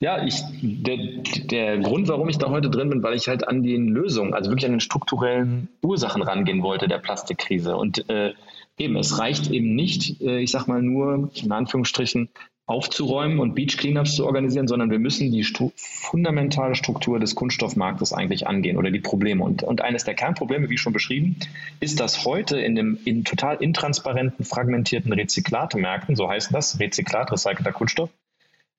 Ja, 0.00 0.24
ich, 0.24 0.42
der, 0.62 0.96
der 1.50 1.78
Grund, 1.78 2.08
warum 2.08 2.28
ich 2.28 2.38
da 2.38 2.48
heute 2.48 2.70
drin 2.70 2.88
bin, 2.88 3.02
weil 3.02 3.14
ich 3.14 3.28
halt 3.28 3.46
an 3.46 3.62
den 3.62 3.88
Lösungen, 3.88 4.34
also 4.34 4.50
wirklich 4.50 4.66
an 4.66 4.72
den 4.72 4.80
strukturellen 4.80 5.68
Ursachen 5.82 6.22
rangehen 6.22 6.62
wollte 6.62 6.88
der 6.88 6.98
Plastikkrise. 6.98 7.76
Und 7.76 8.08
äh, 8.08 8.32
eben, 8.78 8.96
es 8.96 9.18
reicht 9.18 9.50
eben 9.50 9.74
nicht, 9.74 10.20
äh, 10.22 10.38
ich 10.38 10.50
sag 10.50 10.66
mal 10.66 10.82
nur 10.82 11.30
in 11.34 11.52
Anführungsstrichen, 11.52 12.30
aufzuräumen 12.66 13.38
und 13.38 13.54
Beach 13.54 13.76
Cleanups 13.76 14.16
zu 14.16 14.26
organisieren, 14.26 14.66
sondern 14.66 14.90
wir 14.90 14.98
müssen 14.98 15.30
die 15.30 15.44
Stru 15.44 15.70
fundamentale 15.76 16.74
Struktur 16.74 17.20
des 17.20 17.36
Kunststoffmarktes 17.36 18.12
eigentlich 18.12 18.46
angehen 18.46 18.76
oder 18.76 18.90
die 18.90 19.00
Probleme. 19.00 19.44
Und, 19.44 19.62
und 19.62 19.80
eines 19.80 20.04
der 20.04 20.14
Kernprobleme, 20.14 20.68
wie 20.68 20.78
schon 20.78 20.92
beschrieben, 20.92 21.36
ist, 21.80 22.00
dass 22.00 22.24
heute 22.24 22.58
in 22.60 22.74
dem 22.74 22.98
in 23.04 23.24
total 23.24 23.56
intransparenten, 23.56 24.44
fragmentierten 24.44 25.12
Rezyklatemärkten, 25.12 26.16
so 26.16 26.28
heißt 26.28 26.52
das, 26.52 26.80
Rezyklat, 26.80 27.30
recycelter 27.30 27.72
Kunststoff, 27.72 28.10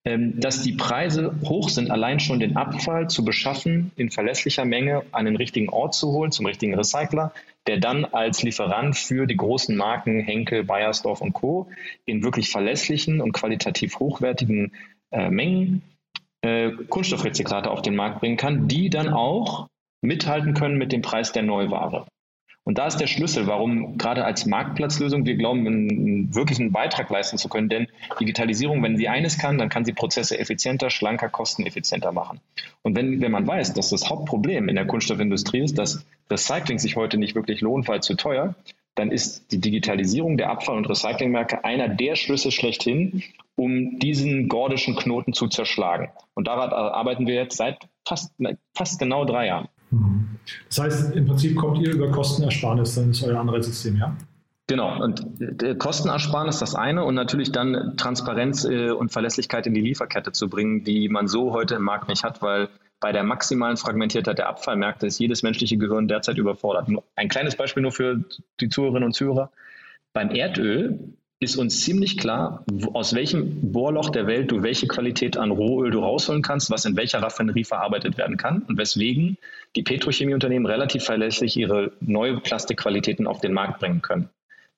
dass 0.04 0.62
die 0.62 0.72
Preise 0.72 1.36
hoch 1.44 1.68
sind, 1.68 1.92
allein 1.92 2.22
schon 2.22 2.40
den 2.40 2.56
Abfall 2.56 3.10
zu 3.10 3.26
beschaffen, 3.26 3.92
in 3.98 4.10
verlässlicher 4.10 4.64
Menge 4.64 5.04
an 5.12 5.26
den 5.26 5.36
richtigen 5.36 5.68
Ort 5.68 5.96
zu 5.96 6.14
holen, 6.14 6.32
zum 6.32 6.46
richtigen 6.46 6.76
Recycler, 6.76 7.34
der 7.68 7.78
dann 7.78 8.06
als 8.06 8.42
Lieferant 8.42 8.96
für 8.96 9.28
die 9.28 9.36
großen 9.36 9.76
Marken 9.76 10.22
Henkel, 10.22 10.64
Bayersdorf 10.64 11.20
und 11.20 11.34
Co. 11.34 11.70
in 12.06 12.24
wirklich 12.24 12.50
verlässlichen 12.50 13.20
und 13.20 13.34
qualitativ 13.34 14.00
hochwertigen 14.00 14.74
äh, 15.12 15.30
Mengen 15.30 15.82
äh, 16.42 16.72
Kunststoffrezyklate 16.90 17.70
auf 17.70 17.82
den 17.82 17.96
Markt 17.96 18.22
bringen 18.22 18.38
kann, 18.38 18.68
die 18.68 18.90
dann 18.90 19.10
auch 19.10 19.68
mithalten 20.02 20.54
können 20.54 20.78
mit 20.78 20.92
dem 20.92 21.02
Preis 21.02 21.32
der 21.32 21.44
Neuware. 21.44 22.08
Und 22.68 22.78
da 22.78 22.86
ist 22.86 22.98
der 22.98 23.08
Schlüssel, 23.08 23.48
warum 23.48 23.98
gerade 23.98 24.26
als 24.26 24.46
Marktplatzlösung 24.46 25.26
wir 25.26 25.38
glauben, 25.38 25.66
einen, 25.66 26.36
wirklich 26.36 26.60
einen 26.60 26.74
Beitrag 26.74 27.10
leisten 27.10 27.38
zu 27.38 27.48
können. 27.48 27.70
Denn 27.70 27.88
Digitalisierung, 28.20 28.84
wenn 28.84 28.98
sie 28.98 29.08
eines 29.08 29.38
kann, 29.38 29.58
dann 29.58 29.70
kann 29.70 29.86
sie 29.86 29.94
Prozesse 29.94 30.38
effizienter, 30.38 30.90
schlanker, 30.90 31.30
kosteneffizienter 31.30 32.12
machen. 32.12 32.42
Und 32.82 32.98
wenn, 32.98 33.22
wenn 33.22 33.32
man 33.32 33.48
weiß, 33.48 33.74
dass 33.74 33.92
das 33.92 34.10
Hauptproblem 34.10 34.68
in 34.68 34.76
der 34.76 34.86
Kunststoffindustrie 34.86 35.62
ist, 35.62 35.78
dass 35.78 36.06
Recycling 36.30 36.78
sich 36.78 36.98
heute 36.98 37.18
nicht 37.18 37.36
wirklich 37.36 37.62
lohnt, 37.62 37.88
weil 37.88 38.04
zu 38.04 38.16
teuer, 38.16 38.54
dann 38.96 39.14
ist 39.14 39.50
die 39.54 39.62
Digitalisierung 39.62 40.36
der 40.36 40.50
Abfall- 40.50 40.76
und 40.76 40.90
Recyclingmärkte 40.90 41.64
einer 41.64 41.88
der 41.88 42.18
Schlüsse 42.18 42.52
schlechthin, 42.52 43.24
um 43.56 43.98
diesen 44.00 44.50
gordischen 44.50 44.98
Knoten 44.98 45.32
zu 45.32 45.48
zerschlagen. 45.48 46.10
Und 46.34 46.50
daran 46.50 46.72
arbeiten 46.72 47.28
wir 47.28 47.36
jetzt 47.36 47.56
seit 47.56 47.88
fast, 48.06 48.34
fast 48.76 49.00
genau 49.00 49.24
drei 49.24 49.48
Jahren. 49.48 49.70
Mhm. 49.90 50.27
Das 50.68 50.80
heißt, 50.80 51.16
im 51.16 51.26
Prinzip 51.26 51.56
kommt 51.56 51.80
ihr 51.80 51.94
über 51.94 52.10
Kostenersparnis, 52.12 52.96
dann 52.96 53.12
ist 53.12 53.24
euer 53.24 53.40
Anreizsystem, 53.40 53.98
ja? 53.98 54.16
Genau, 54.70 55.02
und 55.02 55.24
Kostenersparnis 55.80 56.56
ist 56.56 56.62
das 56.62 56.76
eine 56.76 57.06
und 57.06 57.16
natürlich 57.16 57.54
dann 57.54 57.96
Transparenz 57.96 58.66
äh, 58.66 58.92
und 58.92 59.14
Verlässlichkeit 59.14 59.66
in 59.66 59.74
die 59.74 59.80
Lieferkette 59.80 60.34
zu 60.34 60.50
bringen, 60.50 60.84
die 60.84 61.08
man 61.08 61.30
so 61.30 61.54
heute 61.54 61.76
im 61.76 61.84
Markt 61.84 62.10
nicht 62.10 62.26
hat, 62.26 62.42
weil 62.42 62.68
bei 63.00 63.14
der 63.14 63.24
maximalen 63.24 63.78
Fragmentiertheit 63.78 64.40
der 64.40 64.50
Abfallmärkte 64.50 65.08
ist 65.08 65.20
jedes 65.20 65.42
menschliche 65.42 65.78
Gehirn 65.78 66.10
derzeit 66.10 66.38
überfordert. 66.38 66.90
Ein 67.16 67.30
kleines 67.30 67.56
Beispiel 67.56 67.84
nur 67.84 67.94
für 67.94 68.26
die 68.60 68.68
Zuhörerinnen 68.68 69.06
und 69.06 69.14
Zuhörer. 69.14 69.52
Beim 70.14 70.32
Erdöl 70.32 71.14
ist 71.40 71.56
uns 71.56 71.82
ziemlich 71.82 72.18
klar, 72.18 72.66
aus 72.94 73.14
welchem 73.14 73.72
Bohrloch 73.72 74.10
der 74.10 74.26
Welt 74.26 74.52
du 74.52 74.64
welche 74.64 74.88
Qualität 74.88 75.38
an 75.38 75.52
Rohöl 75.52 75.92
du 75.92 76.00
rausholen 76.00 76.42
kannst, 76.42 76.72
was 76.72 76.86
in 76.86 76.98
welcher 76.98 77.22
Raffinerie 77.22 77.64
verarbeitet 77.64 78.18
werden 78.18 78.38
kann 78.38 78.64
und 78.64 78.78
weswegen 78.78 79.38
die 79.76 79.84
Petrochemieunternehmen 79.84 80.66
relativ 80.66 81.04
verlässlich 81.04 81.56
ihre 81.56 81.92
neue 82.00 82.40
Plastikqualitäten 82.40 83.28
auf 83.28 83.40
den 83.40 83.54
Markt 83.54 83.80
bringen 83.80 84.02
können. 84.02 84.30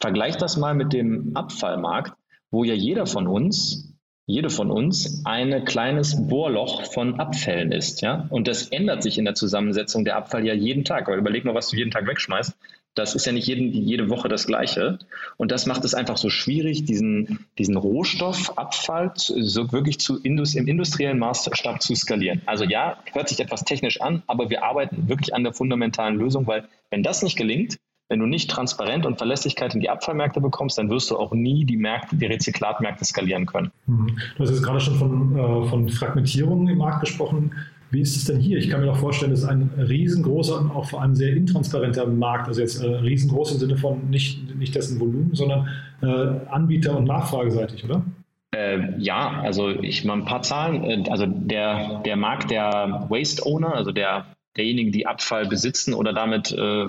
Vergleich 0.01 0.36
das 0.36 0.58
mal 0.58 0.75
mit 0.75 0.92
dem 0.92 1.36
Abfallmarkt, 1.36 2.13
wo 2.51 2.63
ja 2.63 2.74
jeder 2.74 3.06
von 3.06 3.28
uns 3.28 3.89
jede 4.30 4.51
von 4.51 4.70
uns 4.70 5.24
ein 5.25 5.66
kleines 5.66 6.28
Bohrloch 6.28 6.84
von 6.94 7.20
Abfällen 7.20 7.72
ist. 7.72 8.01
Ja? 8.01 8.28
Und 8.30 8.48
das 8.48 8.68
ändert 8.68 9.01
sich 9.01 9.18
in 9.18 9.25
der 9.25 9.34
Zusammensetzung 9.34 10.06
der 10.06 10.18
Abfall 10.18 10.46
ja 10.46 10.54
jeden 10.54 10.84
Tag. 10.86 11.08
Aber 11.08 11.18
überleg 11.18 11.46
mal, 11.46 11.56
was 11.56 11.70
du 11.70 11.78
jeden 11.78 11.89
Tag 11.89 12.06
wegschmeißt. 12.06 12.56
Das 12.96 13.15
ist 13.15 13.25
ja 13.25 13.31
nicht 13.31 13.48
jeden, 13.48 13.72
jede 13.72 14.10
Woche 14.10 14.29
das 14.29 14.46
Gleiche. 14.46 15.00
Und 15.38 15.51
das 15.51 15.65
macht 15.65 15.86
es 15.86 15.93
einfach 15.93 16.17
so 16.17 16.29
schwierig, 16.29 16.86
diesen, 16.86 17.46
diesen 17.58 17.77
Rohstoffabfall 17.77 19.13
so 19.15 19.72
wirklich 19.72 20.00
zu 20.00 20.19
Indus, 20.22 20.55
im 20.55 20.67
industriellen 20.67 21.19
Maßstab 21.19 21.81
zu 21.81 21.96
skalieren. 21.96 22.41
Also 22.46 22.65
ja, 22.65 22.98
hört 23.13 23.29
sich 23.29 23.39
etwas 23.39 23.63
technisch 23.63 24.01
an, 24.01 24.24
aber 24.27 24.50
wir 24.50 24.63
arbeiten 24.63 25.08
wirklich 25.08 25.34
an 25.34 25.43
der 25.43 25.53
fundamentalen 25.53 26.17
Lösung, 26.17 26.48
weil 26.48 26.67
wenn 26.89 27.03
das 27.03 27.24
nicht 27.24 27.38
gelingt, 27.38 27.77
wenn 28.10 28.19
du 28.19 28.25
nicht 28.25 28.50
Transparenz 28.50 29.05
und 29.05 29.17
Verlässlichkeit 29.17 29.75
in 29.75 29.81
die 29.81 29.89
Abfallmärkte 29.89 30.41
bekommst, 30.41 30.79
dann 30.79 30.89
wirst 30.89 31.12
du 31.12 31.17
auch 31.17 31.31
nie 31.31 31.63
die 31.65 31.77
Märkte, 31.77 32.15
die 32.15 32.25
Rezyklatmärkte 32.25 33.05
skalieren 33.05 33.46
können. 33.46 33.72
Mhm. 33.86 34.17
Du 34.36 34.43
hast 34.43 34.50
jetzt 34.50 34.63
gerade 34.63 34.79
schon 34.79 34.96
von, 34.96 35.38
äh, 35.38 35.69
von 35.69 35.88
Fragmentierung 35.89 36.67
im 36.67 36.79
Markt 36.79 37.01
gesprochen. 37.01 37.51
Wie 37.91 38.01
ist 38.01 38.15
es 38.15 38.25
denn 38.25 38.39
hier? 38.39 38.60
Ich 38.60 38.69
kann 38.69 38.81
mir 38.81 38.86
doch 38.86 38.98
vorstellen, 38.98 39.31
das 39.31 39.41
ist 39.41 39.48
ein 39.48 39.72
riesengroßer 39.77 40.60
und 40.60 40.72
auch 40.72 40.86
vor 40.86 41.01
allem 41.01 41.15
sehr 41.15 41.34
intransparenter 41.36 42.05
Markt. 42.05 42.48
Also 42.48 42.62
jetzt 42.62 42.84
äh, 42.84 42.88
riesengroß 42.88 43.53
im 43.53 43.58
Sinne 43.60 43.77
von 43.77 44.10
nicht, 44.10 44.55
nicht 44.55 44.75
dessen 44.75 45.00
Volumen, 45.00 45.34
sondern 45.34 45.67
äh, 46.01 46.05
Anbieter- 46.50 46.98
und 46.98 47.05
Nachfrageseitig, 47.05 47.84
oder? 47.86 48.03
Äh, 48.51 49.00
ja, 49.00 49.41
also 49.41 49.69
ich 49.69 50.05
mal 50.05 50.13
ein 50.13 50.25
paar 50.25 50.43
Zahlen. 50.43 50.84
Äh, 50.84 51.10
also 51.10 51.25
der, 51.25 52.01
der 52.05 52.15
Markt 52.15 52.51
der 52.51 53.08
Waste 53.10 53.46
Owner, 53.46 53.74
also 53.74 53.91
der 53.91 54.25
derjenigen, 54.58 54.91
die 54.91 55.08
Abfall 55.08 55.48
besitzen 55.48 55.93
oder 55.93 56.12
damit 56.12 56.51
äh, 56.51 56.88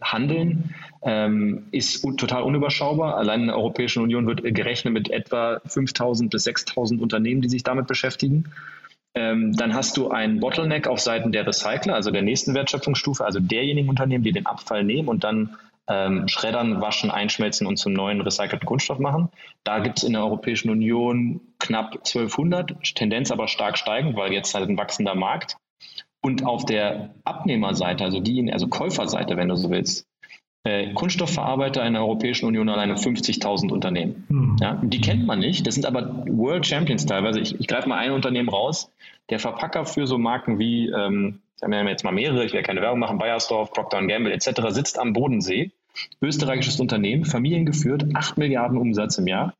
handeln, 0.00 0.74
ähm, 1.02 1.64
ist 1.70 2.02
total 2.16 2.42
unüberschaubar. 2.42 3.16
Allein 3.16 3.42
in 3.42 3.46
der 3.48 3.56
Europäischen 3.56 4.02
Union 4.02 4.26
wird 4.26 4.42
gerechnet 4.42 4.94
mit 4.94 5.10
etwa 5.10 5.60
5.000 5.68 6.30
bis 6.30 6.46
6.000 6.46 6.98
Unternehmen, 7.00 7.42
die 7.42 7.48
sich 7.48 7.62
damit 7.62 7.86
beschäftigen. 7.86 8.44
Ähm, 9.14 9.52
dann 9.56 9.74
hast 9.74 9.96
du 9.96 10.10
einen 10.10 10.40
Bottleneck 10.40 10.88
auf 10.88 10.98
Seiten 11.00 11.30
der 11.30 11.46
Recycler, 11.46 11.94
also 11.94 12.10
der 12.10 12.22
nächsten 12.22 12.54
Wertschöpfungsstufe, 12.54 13.24
also 13.24 13.38
derjenigen 13.38 13.88
Unternehmen, 13.88 14.24
die 14.24 14.32
den 14.32 14.46
Abfall 14.46 14.82
nehmen 14.82 15.08
und 15.08 15.22
dann 15.22 15.56
ähm, 15.86 16.26
schreddern, 16.28 16.80
waschen, 16.80 17.10
einschmelzen 17.10 17.66
und 17.66 17.76
zum 17.76 17.92
neuen 17.92 18.20
recycelten 18.20 18.66
Kunststoff 18.66 18.98
machen. 18.98 19.28
Da 19.62 19.78
gibt 19.80 19.98
es 19.98 20.04
in 20.04 20.14
der 20.14 20.22
Europäischen 20.22 20.70
Union 20.70 21.40
knapp 21.58 21.92
1200, 21.94 22.82
Tendenz 22.94 23.30
aber 23.30 23.48
stark 23.48 23.78
steigend, 23.78 24.16
weil 24.16 24.32
jetzt 24.32 24.54
halt 24.54 24.68
ein 24.68 24.78
wachsender 24.78 25.14
Markt. 25.14 25.56
Und 26.20 26.46
auf 26.46 26.64
der 26.64 27.14
Abnehmerseite, 27.24 28.02
also 28.02 28.18
die, 28.18 28.50
also 28.50 28.66
Käuferseite, 28.66 29.36
wenn 29.36 29.48
du 29.48 29.56
so 29.56 29.70
willst, 29.70 30.06
Kunststoffverarbeiter 30.94 31.84
in 31.84 31.92
der 31.92 32.02
Europäischen 32.02 32.46
Union 32.46 32.70
alleine 32.70 32.94
50.000 32.94 33.70
Unternehmen. 33.70 34.24
Mhm. 34.28 34.56
Ja, 34.60 34.80
die 34.82 35.00
kennt 35.00 35.26
man 35.26 35.38
nicht. 35.38 35.66
Das 35.66 35.74
sind 35.74 35.84
aber 35.84 36.24
World 36.26 36.66
Champions 36.66 37.04
teilweise. 37.04 37.40
Ich, 37.40 37.60
ich 37.60 37.66
greife 37.66 37.88
mal 37.88 37.98
ein 37.98 38.12
Unternehmen 38.12 38.48
raus. 38.48 38.90
Der 39.28 39.38
Verpacker 39.38 39.84
für 39.84 40.06
so 40.06 40.16
Marken 40.16 40.58
wie, 40.58 40.88
ähm, 40.88 41.40
wir 41.60 41.78
haben 41.78 41.88
jetzt 41.88 42.04
mal 42.04 42.12
mehrere, 42.12 42.44
ich 42.44 42.54
will 42.54 42.62
keine 42.62 42.80
Werbung 42.80 42.98
machen, 42.98 43.18
Bayersdorf, 43.18 43.72
Procter 43.72 44.04
Gamble 44.06 44.32
etc., 44.32 44.62
sitzt 44.68 44.98
am 44.98 45.12
Bodensee. 45.12 45.70
Österreichisches 46.22 46.80
Unternehmen, 46.80 47.24
familiengeführt, 47.24 48.06
8 48.14 48.38
Milliarden 48.38 48.78
Umsatz 48.78 49.18
im 49.18 49.26
Jahr. 49.26 49.54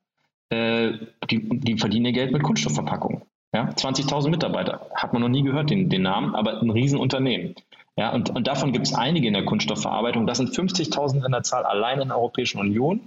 Äh, 0.48 0.92
die, 1.30 1.48
die 1.60 1.76
verdienen 1.76 2.06
ihr 2.06 2.12
Geld 2.12 2.32
mit 2.32 2.42
Kunststoffverpackung. 2.42 3.22
Ja, 3.52 3.68
20.000 3.68 4.30
Mitarbeiter. 4.30 4.88
Hat 4.94 5.12
man 5.12 5.22
noch 5.22 5.28
nie 5.28 5.42
gehört, 5.42 5.70
den, 5.70 5.88
den 5.88 6.02
Namen, 6.02 6.34
aber 6.34 6.60
ein 6.60 6.70
Riesenunternehmen. 6.70 7.54
Ja, 7.96 8.12
und, 8.12 8.30
und 8.30 8.46
davon 8.46 8.72
gibt 8.72 8.86
es 8.86 8.94
einige 8.94 9.28
in 9.28 9.34
der 9.34 9.44
Kunststoffverarbeitung. 9.44 10.26
Das 10.26 10.38
sind 10.38 10.50
50.000 10.50 11.24
in 11.24 11.32
der 11.32 11.42
Zahl 11.42 11.64
allein 11.64 12.00
in 12.00 12.08
der 12.08 12.16
Europäischen 12.16 12.58
Union, 12.58 13.00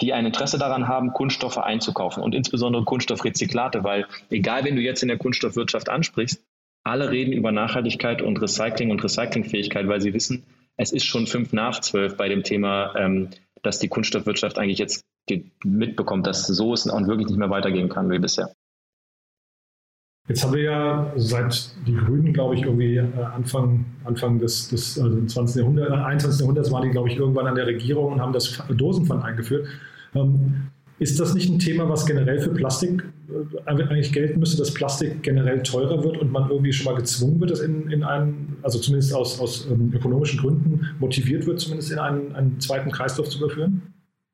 die 0.00 0.14
ein 0.14 0.24
Interesse 0.24 0.58
daran 0.58 0.88
haben, 0.88 1.12
Kunststoffe 1.12 1.58
einzukaufen 1.58 2.22
und 2.22 2.34
insbesondere 2.34 2.84
Kunststoffrezyklate, 2.84 3.84
weil 3.84 4.06
egal, 4.30 4.64
wen 4.64 4.76
du 4.76 4.82
jetzt 4.82 5.02
in 5.02 5.08
der 5.08 5.18
Kunststoffwirtschaft 5.18 5.90
ansprichst, 5.90 6.42
alle 6.84 7.10
reden 7.10 7.32
über 7.32 7.52
Nachhaltigkeit 7.52 8.22
und 8.22 8.40
Recycling 8.40 8.90
und 8.90 9.04
Recyclingfähigkeit, 9.04 9.86
weil 9.88 10.00
sie 10.00 10.14
wissen, 10.14 10.44
es 10.76 10.92
ist 10.92 11.04
schon 11.04 11.26
fünf 11.26 11.52
nach 11.52 11.80
zwölf 11.80 12.16
bei 12.16 12.28
dem 12.28 12.42
Thema, 12.42 12.94
ähm, 12.96 13.28
dass 13.62 13.78
die 13.78 13.88
Kunststoffwirtschaft 13.88 14.58
eigentlich 14.58 14.78
jetzt 14.78 15.04
mitbekommt, 15.64 16.26
dass 16.26 16.46
so 16.46 16.72
es 16.72 16.88
auch 16.88 17.06
wirklich 17.06 17.28
nicht 17.28 17.38
mehr 17.38 17.50
weitergehen 17.50 17.90
kann 17.90 18.10
wie 18.10 18.18
bisher. 18.18 18.54
Jetzt 20.28 20.44
haben 20.44 20.54
wir 20.54 20.62
ja 20.62 21.12
seit 21.16 21.74
die 21.86 21.94
Grünen, 21.94 22.32
glaube 22.32 22.54
ich, 22.54 22.62
irgendwie 22.62 22.96
äh, 22.96 23.04
Anfang, 23.34 23.84
Anfang 24.04 24.38
des, 24.38 24.68
des 24.68 24.98
also 24.98 25.24
20. 25.24 25.56
Jahrhunderts, 25.62 25.90
21. 25.90 26.40
Jahrhunderts 26.40 26.70
waren 26.70 26.84
die, 26.84 26.90
glaube 26.90 27.08
ich, 27.08 27.16
irgendwann 27.16 27.46
an 27.48 27.56
der 27.56 27.66
Regierung 27.66 28.12
und 28.12 28.20
haben 28.20 28.32
das 28.32 28.62
Dosenpfand 28.68 29.24
eingeführt. 29.24 29.66
Ähm, 30.14 30.68
ist 31.00 31.18
das 31.18 31.34
nicht 31.34 31.50
ein 31.50 31.58
Thema, 31.58 31.88
was 31.88 32.04
generell 32.04 32.38
für 32.40 32.50
Plastik 32.50 33.02
äh, 33.28 33.70
eigentlich 33.70 34.12
gelten 34.12 34.38
müsste, 34.38 34.58
dass 34.58 34.72
Plastik 34.72 35.22
generell 35.22 35.62
teurer 35.62 36.04
wird 36.04 36.18
und 36.18 36.30
man 36.30 36.50
irgendwie 36.50 36.72
schon 36.72 36.92
mal 36.92 36.98
gezwungen 36.98 37.40
wird, 37.40 37.50
das 37.50 37.60
in, 37.60 37.90
in 37.90 38.04
einen, 38.04 38.58
also 38.62 38.78
zumindest 38.78 39.14
aus, 39.14 39.40
aus 39.40 39.66
ähm, 39.70 39.92
ökonomischen 39.94 40.38
Gründen 40.38 40.90
motiviert 41.00 41.46
wird, 41.46 41.58
zumindest 41.58 41.90
in 41.90 41.98
einen, 41.98 42.36
einen 42.36 42.60
zweiten 42.60 42.90
Kreislauf 42.90 43.30
zu 43.30 43.38
überführen? 43.38 43.82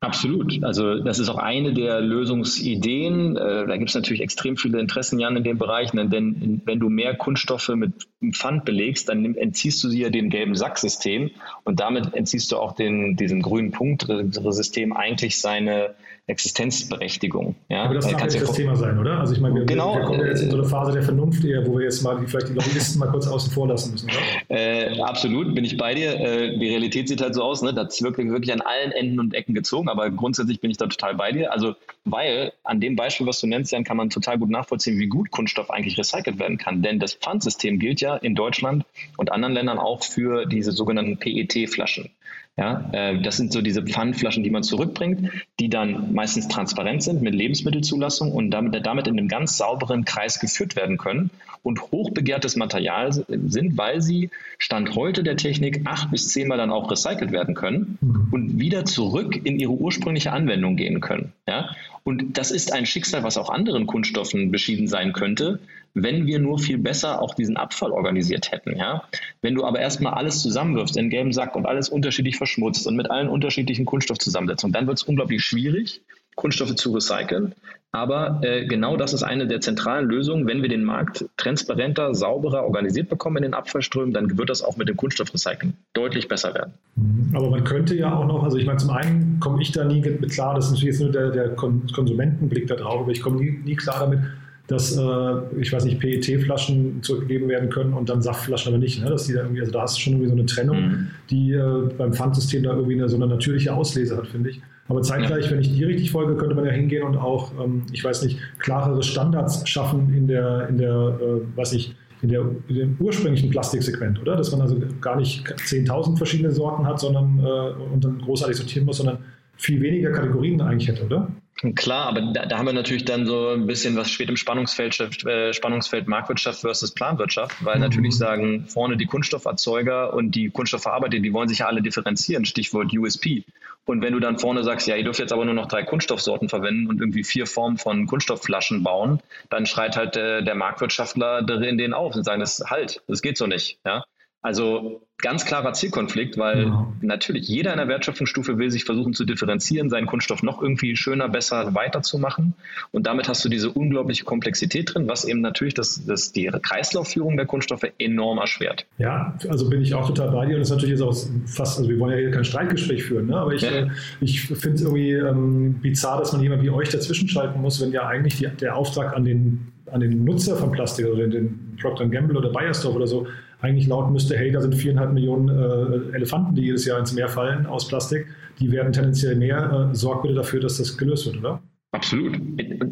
Absolut. 0.00 0.62
Also 0.62 1.00
das 1.00 1.18
ist 1.18 1.30
auch 1.30 1.38
eine 1.38 1.72
der 1.72 2.00
Lösungsideen. 2.02 3.36
Äh, 3.36 3.66
da 3.66 3.76
gibt 3.76 3.88
es 3.88 3.94
natürlich 3.94 4.20
extrem 4.20 4.56
viele 4.56 4.78
Interessen, 4.78 5.18
Jan, 5.18 5.36
in 5.36 5.44
dem 5.44 5.56
Bereich. 5.56 5.90
Denn 5.92 6.62
wenn 6.64 6.80
du 6.80 6.90
mehr 6.90 7.14
Kunststoffe 7.14 7.70
mit 7.70 8.06
Pfand 8.32 8.66
belegst, 8.66 9.08
dann 9.08 9.34
entziehst 9.34 9.82
du 9.82 9.88
sie 9.88 10.02
ja 10.02 10.10
dem 10.10 10.28
gelben 10.28 10.54
Sacksystem 10.54 11.30
und 11.64 11.80
damit 11.80 12.14
entziehst 12.14 12.52
du 12.52 12.58
auch 12.58 12.72
den, 12.72 13.16
diesem 13.16 13.40
grünen 13.40 13.70
Punktsystem 13.70 14.92
eigentlich 14.92 15.40
seine 15.40 15.94
Existenzberechtigung. 16.28 17.54
Ja? 17.68 17.84
Aber 17.84 17.94
das 17.94 18.08
kann 18.08 18.28
jetzt 18.28 18.42
das 18.42 18.52
Thema 18.52 18.74
sein, 18.74 18.98
oder? 18.98 19.20
Also 19.20 19.32
ich 19.34 19.40
meine, 19.40 19.54
wir, 19.54 19.64
genau, 19.64 19.94
wir 19.94 20.02
kommen 20.02 20.26
jetzt 20.26 20.42
in 20.42 20.50
so 20.50 20.56
eine 20.56 20.66
Phase 20.66 20.92
der 20.92 21.02
Vernunft 21.02 21.44
eher, 21.44 21.64
wo 21.64 21.78
wir 21.78 21.84
jetzt 21.84 22.02
mal 22.02 22.18
vielleicht 22.26 22.48
die 22.48 22.52
Lobbyisten 22.54 22.98
mal 22.98 23.08
kurz 23.10 23.28
außen 23.28 23.52
vor 23.52 23.68
lassen 23.68 23.92
müssen, 23.92 24.10
oder? 24.10 24.56
Äh, 24.56 25.00
absolut, 25.00 25.54
bin 25.54 25.64
ich 25.64 25.76
bei 25.76 25.94
dir. 25.94 26.18
Äh, 26.18 26.58
die 26.58 26.68
Realität 26.68 27.08
sieht 27.08 27.22
halt 27.22 27.36
so 27.36 27.44
aus, 27.44 27.62
ne? 27.62 27.72
das 27.72 27.94
ist 27.94 28.02
wirklich, 28.02 28.28
wirklich 28.28 28.52
an 28.52 28.60
allen 28.60 28.90
Enden 28.90 29.20
und 29.20 29.34
Ecken 29.34 29.54
gezogen, 29.54 29.85
aber 29.88 30.10
grundsätzlich 30.10 30.60
bin 30.60 30.70
ich 30.70 30.76
da 30.76 30.86
total 30.86 31.14
bei 31.14 31.32
dir. 31.32 31.52
Also, 31.52 31.74
weil 32.04 32.52
an 32.64 32.80
dem 32.80 32.96
Beispiel, 32.96 33.26
was 33.26 33.40
du 33.40 33.46
nennst, 33.46 33.72
Jan, 33.72 33.84
kann 33.84 33.96
man 33.96 34.10
total 34.10 34.38
gut 34.38 34.50
nachvollziehen, 34.50 34.98
wie 34.98 35.06
gut 35.06 35.30
Kunststoff 35.30 35.70
eigentlich 35.70 35.98
recycelt 35.98 36.38
werden 36.38 36.58
kann. 36.58 36.82
Denn 36.82 36.98
das 36.98 37.14
Pfandsystem 37.14 37.78
gilt 37.78 38.00
ja 38.00 38.16
in 38.16 38.34
Deutschland 38.34 38.84
und 39.16 39.32
anderen 39.32 39.54
Ländern 39.54 39.78
auch 39.78 40.02
für 40.02 40.46
diese 40.46 40.72
sogenannten 40.72 41.18
PET-Flaschen. 41.18 42.10
Ja, 42.58 42.88
äh, 42.92 43.20
das 43.20 43.36
sind 43.36 43.52
so 43.52 43.60
diese 43.60 43.82
Pfandflaschen, 43.82 44.42
die 44.42 44.50
man 44.50 44.62
zurückbringt, 44.62 45.30
die 45.60 45.68
dann 45.68 46.14
meistens 46.14 46.48
transparent 46.48 47.02
sind 47.02 47.20
mit 47.20 47.34
Lebensmittelzulassung 47.34 48.32
und 48.32 48.50
damit, 48.50 48.86
damit 48.86 49.06
in 49.08 49.18
einem 49.18 49.28
ganz 49.28 49.58
sauberen 49.58 50.06
Kreis 50.06 50.40
geführt 50.40 50.74
werden 50.74 50.96
können 50.96 51.30
und 51.62 51.82
hochbegehrtes 51.92 52.56
Material 52.56 53.12
sind, 53.12 53.76
weil 53.76 54.00
sie 54.00 54.30
Stand 54.56 54.94
heute 54.94 55.22
der 55.22 55.36
Technik 55.36 55.82
acht 55.84 56.10
bis 56.10 56.28
zehnmal 56.28 56.56
dann 56.56 56.70
auch 56.70 56.90
recycelt 56.90 57.30
werden 57.30 57.54
können 57.54 57.98
mhm. 58.00 58.28
und 58.30 58.58
wieder 58.58 58.86
zurück 58.86 59.38
in 59.44 59.58
ihre 59.58 59.72
ursprüngliche 59.72 60.32
Anwendung 60.32 60.76
gehen 60.76 61.00
können. 61.00 61.32
Ja? 61.46 61.68
Und 62.06 62.38
das 62.38 62.52
ist 62.52 62.72
ein 62.72 62.86
Schicksal, 62.86 63.24
was 63.24 63.36
auch 63.36 63.50
anderen 63.50 63.88
Kunststoffen 63.88 64.52
beschieden 64.52 64.86
sein 64.86 65.12
könnte, 65.12 65.58
wenn 65.92 66.24
wir 66.24 66.38
nur 66.38 66.60
viel 66.60 66.78
besser 66.78 67.20
auch 67.20 67.34
diesen 67.34 67.56
Abfall 67.56 67.90
organisiert 67.90 68.52
hätten. 68.52 68.76
Ja? 68.76 69.02
Wenn 69.42 69.56
du 69.56 69.64
aber 69.64 69.80
erstmal 69.80 70.14
alles 70.14 70.40
zusammenwirfst 70.40 70.94
in 70.94 71.00
einen 71.00 71.10
gelben 71.10 71.32
Sack 71.32 71.56
und 71.56 71.66
alles 71.66 71.88
unterschiedlich 71.88 72.36
verschmutzt 72.36 72.86
und 72.86 72.94
mit 72.94 73.10
allen 73.10 73.28
unterschiedlichen 73.28 73.86
Kunststoffzusammensetzungen, 73.86 74.72
dann 74.72 74.86
wird 74.86 74.98
es 74.98 75.02
unglaublich 75.02 75.42
schwierig, 75.42 76.00
Kunststoffe 76.36 76.76
zu 76.76 76.92
recyceln. 76.92 77.54
Aber 77.92 78.40
äh, 78.42 78.66
genau 78.66 78.96
das 78.96 79.14
ist 79.14 79.22
eine 79.22 79.46
der 79.46 79.62
zentralen 79.62 80.06
Lösungen. 80.06 80.46
Wenn 80.46 80.60
wir 80.60 80.68
den 80.68 80.84
Markt 80.84 81.24
transparenter, 81.38 82.14
sauberer 82.14 82.64
organisiert 82.64 83.08
bekommen 83.08 83.38
in 83.38 83.42
den 83.44 83.54
Abfallströmen, 83.54 84.12
dann 84.12 84.36
wird 84.36 84.50
das 84.50 84.62
auch 84.62 84.76
mit 84.76 84.88
dem 84.88 84.98
Kunststoffrecycling 84.98 85.72
deutlich 85.94 86.28
besser 86.28 86.54
werden. 86.54 86.74
Mhm. 86.96 87.34
Aber 87.34 87.48
man 87.48 87.64
könnte 87.64 87.96
ja 87.96 88.14
auch 88.14 88.26
noch, 88.26 88.44
also 88.44 88.58
ich 88.58 88.66
meine, 88.66 88.78
zum 88.78 88.90
einen 88.90 89.40
komme 89.40 89.62
ich 89.62 89.72
da 89.72 89.84
nie 89.84 90.02
mit 90.02 90.30
klar, 90.30 90.54
das 90.54 90.66
ist 90.66 90.72
natürlich 90.72 90.94
jetzt 90.94 91.00
nur 91.00 91.10
der, 91.10 91.30
der 91.30 91.48
Konsumentenblick 91.56 92.66
da 92.66 92.76
drauf, 92.76 93.00
aber 93.00 93.12
ich 93.12 93.22
komme 93.22 93.40
nie, 93.40 93.58
nie 93.64 93.76
klar 93.76 94.00
damit, 94.00 94.20
dass, 94.66 94.96
äh, 94.96 95.60
ich 95.60 95.72
weiß 95.72 95.84
nicht, 95.84 96.00
PET-Flaschen 96.00 97.02
zurückgegeben 97.02 97.48
werden 97.48 97.70
können 97.70 97.94
und 97.94 98.10
dann 98.10 98.20
Saftflaschen 98.20 98.74
aber 98.74 98.78
nicht. 98.78 99.02
Ne? 99.02 99.08
Dass 99.08 99.26
die 99.26 99.32
da 99.32 99.40
irgendwie, 99.40 99.60
also 99.60 99.72
da 99.72 99.82
hast 99.82 99.96
du 99.96 100.00
schon 100.02 100.14
irgendwie 100.14 100.28
so 100.28 100.34
eine 100.34 100.46
Trennung, 100.46 100.80
mhm. 100.80 101.06
die 101.30 101.52
äh, 101.52 101.88
beim 101.96 102.12
Pfandsystem 102.12 102.64
da 102.64 102.74
irgendwie 102.74 102.94
eine, 102.94 103.08
so 103.08 103.16
eine 103.16 103.26
natürliche 103.26 103.72
Auslese 103.72 104.16
hat, 104.16 104.26
finde 104.26 104.50
ich. 104.50 104.60
Aber 104.88 105.02
zeitgleich, 105.02 105.50
wenn 105.50 105.60
ich 105.60 105.72
die 105.72 105.84
richtig 105.84 106.10
folge, 106.12 106.36
könnte 106.36 106.54
man 106.54 106.64
ja 106.64 106.70
hingehen 106.70 107.02
und 107.02 107.16
auch, 107.16 107.52
ähm, 107.62 107.82
ich 107.92 108.04
weiß 108.04 108.22
nicht, 108.22 108.38
klarere 108.58 109.02
Standards 109.02 109.68
schaffen 109.68 110.14
in 110.14 110.26
der, 110.26 110.68
in 110.68 110.78
der, 110.78 111.18
äh, 111.20 111.56
weiß 111.56 111.72
ich, 111.72 111.94
in, 112.22 112.28
der, 112.30 112.42
in 112.68 112.74
dem 112.74 112.96
ursprünglichen 112.98 113.50
Plastiksegment, 113.50 114.20
oder? 114.20 114.36
Dass 114.36 114.52
man 114.52 114.60
also 114.60 114.76
gar 115.00 115.16
nicht 115.16 115.46
10.000 115.46 116.16
verschiedene 116.16 116.50
Sorten 116.50 116.86
hat, 116.86 117.00
sondern 117.00 117.40
äh, 117.40 117.92
und 117.92 118.04
dann 118.04 118.18
großartig 118.20 118.56
sortieren 118.56 118.86
muss, 118.86 118.98
sondern 118.98 119.18
viel 119.56 119.80
weniger 119.80 120.12
Kategorien 120.12 120.60
eigentlich 120.60 120.88
hätte, 120.88 121.04
oder? 121.04 121.28
Klar, 121.74 122.06
aber 122.06 122.20
da, 122.20 122.44
da, 122.44 122.58
haben 122.58 122.66
wir 122.66 122.74
natürlich 122.74 123.06
dann 123.06 123.24
so 123.24 123.48
ein 123.48 123.66
bisschen, 123.66 123.96
was 123.96 124.10
steht 124.10 124.28
im 124.28 124.36
Spannungsfeld, 124.36 125.24
äh, 125.24 125.54
Spannungsfeld 125.54 126.06
Marktwirtschaft 126.06 126.60
versus 126.60 126.90
Planwirtschaft, 126.92 127.64
weil 127.64 127.76
mhm. 127.76 127.80
natürlich 127.80 128.16
sagen 128.16 128.66
vorne 128.68 128.98
die 128.98 129.06
Kunststofferzeuger 129.06 130.12
und 130.12 130.34
die 130.34 130.50
Kunststoffverarbeiter, 130.50 131.18
die 131.18 131.32
wollen 131.32 131.48
sich 131.48 131.60
ja 131.60 131.66
alle 131.66 131.80
differenzieren, 131.80 132.44
Stichwort 132.44 132.92
USP. 132.92 133.44
Und 133.86 134.02
wenn 134.02 134.12
du 134.12 134.20
dann 134.20 134.38
vorne 134.38 134.64
sagst, 134.64 134.86
ja, 134.86 134.96
ihr 134.96 135.04
dürft 135.04 135.20
jetzt 135.20 135.32
aber 135.32 135.46
nur 135.46 135.54
noch 135.54 135.66
drei 135.66 135.82
Kunststoffsorten 135.82 136.50
verwenden 136.50 136.88
und 136.88 137.00
irgendwie 137.00 137.24
vier 137.24 137.46
Formen 137.46 137.78
von 137.78 138.06
Kunststoffflaschen 138.06 138.82
bauen, 138.82 139.20
dann 139.48 139.64
schreit 139.64 139.96
halt 139.96 140.16
äh, 140.16 140.42
der 140.42 140.56
Marktwirtschaftler 140.56 141.38
in 141.62 141.78
denen 141.78 141.94
auf 141.94 142.14
und 142.14 142.24
sagen, 142.24 142.40
das 142.40 142.64
halt, 142.66 143.00
das 143.06 143.22
geht 143.22 143.38
so 143.38 143.46
nicht. 143.46 143.78
Ja? 143.86 144.04
Also 144.46 145.02
ganz 145.18 145.44
klarer 145.44 145.72
Zielkonflikt, 145.72 146.38
weil 146.38 146.66
ja. 146.66 146.86
natürlich 147.00 147.48
jeder 147.48 147.72
in 147.72 147.78
der 147.78 147.88
Wertschöpfungsstufe 147.88 148.58
will 148.58 148.70
sich 148.70 148.84
versuchen 148.84 149.12
zu 149.12 149.24
differenzieren, 149.24 149.90
seinen 149.90 150.06
Kunststoff 150.06 150.44
noch 150.44 150.62
irgendwie 150.62 150.94
schöner, 150.94 151.28
besser 151.28 151.74
weiterzumachen. 151.74 152.54
Und 152.92 153.08
damit 153.08 153.28
hast 153.28 153.44
du 153.44 153.48
diese 153.48 153.72
unglaubliche 153.72 154.24
Komplexität 154.24 154.94
drin, 154.94 155.08
was 155.08 155.24
eben 155.24 155.40
natürlich 155.40 155.74
das, 155.74 156.06
das 156.06 156.30
die 156.30 156.46
Kreislaufführung 156.46 157.36
der 157.36 157.46
Kunststoffe 157.46 157.86
enorm 157.98 158.38
erschwert. 158.38 158.86
Ja, 158.98 159.36
also 159.48 159.68
bin 159.68 159.82
ich 159.82 159.94
auch 159.94 160.06
total 160.06 160.30
bei 160.30 160.46
dir 160.46 160.54
und 160.54 160.60
das 160.60 160.70
ist 160.70 160.76
natürlich 160.76 161.02
auch 161.02 161.16
fast, 161.46 161.78
also 161.78 161.90
wir 161.90 161.98
wollen 161.98 162.12
ja 162.12 162.18
hier 162.18 162.30
kein 162.30 162.44
Streitgespräch 162.44 163.02
führen, 163.02 163.26
ne? 163.26 163.36
aber 163.36 163.52
ich, 163.52 163.62
ja. 163.62 163.70
äh, 163.70 163.88
ich 164.20 164.42
finde 164.42 164.76
es 164.76 164.82
irgendwie 164.82 165.10
ähm, 165.10 165.80
bizarr, 165.80 166.20
dass 166.20 166.32
man 166.32 166.40
jemand 166.40 166.62
wie 166.62 166.70
euch 166.70 166.90
dazwischen 166.90 167.28
schalten 167.28 167.60
muss, 167.60 167.82
wenn 167.82 167.90
ja 167.90 168.06
eigentlich 168.06 168.36
die, 168.36 168.46
der 168.46 168.76
Auftrag 168.76 169.16
an 169.16 169.24
den, 169.24 169.72
an 169.90 169.98
den 169.98 170.22
Nutzer 170.22 170.54
von 170.54 170.70
Plastik 170.70 171.06
oder 171.06 171.26
den, 171.26 171.30
den 171.32 171.76
Procter 171.80 172.06
Gamble 172.06 172.36
oder 172.36 172.50
Bayersdorf 172.50 172.94
oder 172.94 173.08
so 173.08 173.26
eigentlich 173.60 173.86
lauten 173.86 174.12
müsste, 174.12 174.36
hey, 174.36 174.50
da 174.50 174.60
sind 174.60 174.74
viereinhalb 174.74 175.12
Millionen 175.12 175.48
äh, 175.48 176.16
Elefanten, 176.16 176.54
die 176.54 176.62
jedes 176.62 176.84
Jahr 176.84 176.98
ins 176.98 177.12
Meer 177.12 177.28
fallen 177.28 177.66
aus 177.66 177.88
Plastik, 177.88 178.26
die 178.60 178.70
werden 178.70 178.92
tendenziell 178.92 179.36
mehr. 179.36 179.90
Äh, 179.90 179.94
sorg 179.94 180.22
bitte 180.22 180.34
dafür, 180.34 180.60
dass 180.60 180.78
das 180.78 180.96
gelöst 180.96 181.26
wird, 181.26 181.38
oder? 181.38 181.60
Absolut. 181.92 182.38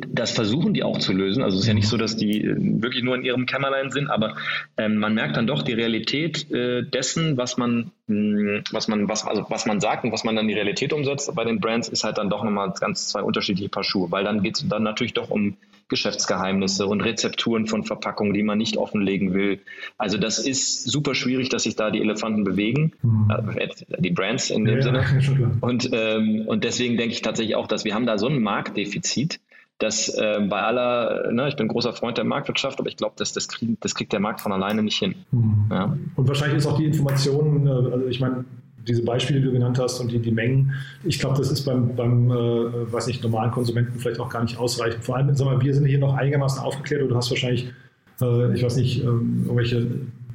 Das 0.09 0.31
versuchen 0.31 0.73
die 0.73 0.83
auch 0.83 0.99
zu 0.99 1.13
lösen. 1.13 1.43
Also 1.43 1.57
es 1.57 1.65
ist 1.65 1.69
ja 1.69 1.75
nicht 1.75 1.89
so, 1.89 1.99
dass 1.99 2.17
die 2.17 2.43
äh, 2.43 2.57
wirklich 2.57 3.03
nur 3.03 3.15
in 3.17 3.23
ihrem 3.23 3.45
Kämmerlein 3.45 3.91
sind, 3.91 4.09
aber 4.09 4.37
ähm, 4.79 4.97
man 4.97 5.15
merkt 5.15 5.37
dann 5.37 5.47
doch 5.47 5.63
die 5.63 5.75
Realität 5.75 6.51
äh, 6.51 6.83
dessen, 6.83 7.37
was 7.37 7.59
man, 7.59 7.91
mh, 8.07 8.17
hm, 8.17 8.65
was 8.71 8.89
man, 8.89 9.09
was, 9.09 9.27
also 9.27 9.45
was 9.51 9.67
man 9.67 9.81
sagt 9.81 10.05
und 10.05 10.13
was 10.13 10.25
man 10.25 10.37
dann 10.37 10.49
die 10.49 10.55
Realität 10.55 10.93
umsetzt 10.93 11.31
bei 11.35 11.45
den 11.45 11.61
Brands, 11.61 11.89
ist 11.89 12.05
halt 12.05 12.17
dann 12.17 12.31
doch 12.31 12.45
nochmal 12.45 12.73
ganz 12.81 13.09
zwei 13.09 13.21
unterschiedliche 13.23 13.69
Paar 13.69 13.85
Schuhe, 13.85 14.11
weil 14.11 14.25
dann 14.25 14.43
geht 14.43 14.57
es 14.57 14.67
dann 14.67 14.85
natürlich 14.85 15.13
doch 15.13 15.29
um 15.29 15.57
Geschäftsgeheimnisse 15.95 16.87
und 16.87 17.03
Rezepturen 17.03 17.69
von 17.69 17.85
Verpackungen, 17.85 18.35
die 18.35 18.43
man 18.43 18.59
nicht 18.59 18.77
offenlegen 18.77 19.33
will. 19.33 19.61
Also 19.97 20.19
das 20.19 20.41
ist 20.41 20.91
super 20.91 21.15
schwierig, 21.15 21.51
dass 21.51 21.63
sich 21.63 21.77
da 21.77 21.93
die 21.93 22.01
Elefanten 22.01 22.43
bewegen, 22.43 22.93
mhm. 23.03 23.31
äh, 23.57 23.69
die 23.99 24.11
Brands 24.11 24.51
in 24.51 24.65
dem 24.65 24.77
ja, 24.77 24.83
Sinne. 24.83 25.05
Ja, 25.25 25.51
und, 25.61 25.89
ähm, 25.93 26.45
und 26.47 26.65
deswegen 26.65 26.97
denke 26.97 27.15
ich 27.15 27.23
tatsächlich 27.23 27.57
auch, 27.57 27.69
dass 27.69 27.85
wir 27.85 27.95
haben 27.95 28.07
da 28.07 28.19
so 28.19 28.27
ein 28.27 28.43
Marktdefizit, 28.43 29.41
dass 29.79 30.09
äh, 30.09 30.41
bei 30.49 30.61
aller, 30.61 31.31
ne, 31.33 31.49
ich 31.49 31.57
bin 31.57 31.69
großer 31.69 31.93
Freund 31.93 32.19
der 32.19 32.25
Marktwirtschaft, 32.25 32.81
aber 32.81 32.89
ich 32.89 32.97
glaube, 32.97 33.15
dass 33.17 33.33
das, 33.33 33.49
krieg, 33.49 33.81
das 33.81 33.95
kriegt 33.95 34.13
der 34.13 34.21
Markt 34.21 34.41
von 34.41 34.53
alleine 34.53 34.83
nicht 34.83 34.99
hin. 34.99 35.15
Mhm. 35.31 35.67
Ja. 35.71 35.97
Und 36.17 36.29
wahrscheinlich 36.29 36.59
ist 36.59 36.67
auch 36.67 36.77
die 36.77 36.87
Information, 36.87 37.67
äh, 37.67 37.71
also 37.71 38.07
ich 38.07 38.21
meine, 38.21 38.45
diese 38.87 39.03
Beispiele, 39.03 39.41
die 39.41 39.47
du 39.47 39.53
genannt 39.53 39.79
hast 39.79 40.01
und 40.01 40.13
die, 40.13 40.19
die 40.19 40.31
Mengen, 40.31 40.73
ich 41.03 41.19
glaube, 41.19 41.39
das 41.39 41.51
ist 41.51 41.65
beim, 41.65 41.95
beim 41.97 42.31
äh, 42.31 42.93
weiß 42.93 43.07
nicht, 43.07 43.23
normalen 43.23 43.51
Konsumenten 43.51 43.99
vielleicht 43.99 44.21
auch 44.21 44.29
gar 44.29 44.43
nicht 44.43 44.59
ausreichend. 44.59 45.05
Vor 45.05 45.17
allem, 45.17 45.35
sag 45.35 45.47
mal, 45.47 45.61
wir 45.61 45.75
sind 45.75 45.87
hier 45.87 45.99
noch 45.99 46.15
einigermaßen 46.15 46.63
aufgeklärt 46.63 47.03
oder 47.03 47.11
du 47.11 47.17
hast 47.17 47.31
wahrscheinlich, 47.31 47.73
äh, 48.21 48.55
ich 48.55 48.63
weiß 48.63 48.77
nicht, 48.77 49.01
äh, 49.01 49.05
irgendwelche 49.05 49.87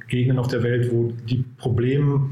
Gegenden 0.08 0.38
auf 0.38 0.48
der 0.48 0.62
Welt, 0.62 0.90
wo 0.92 1.12
die 1.28 1.44
Probleme 1.58 2.30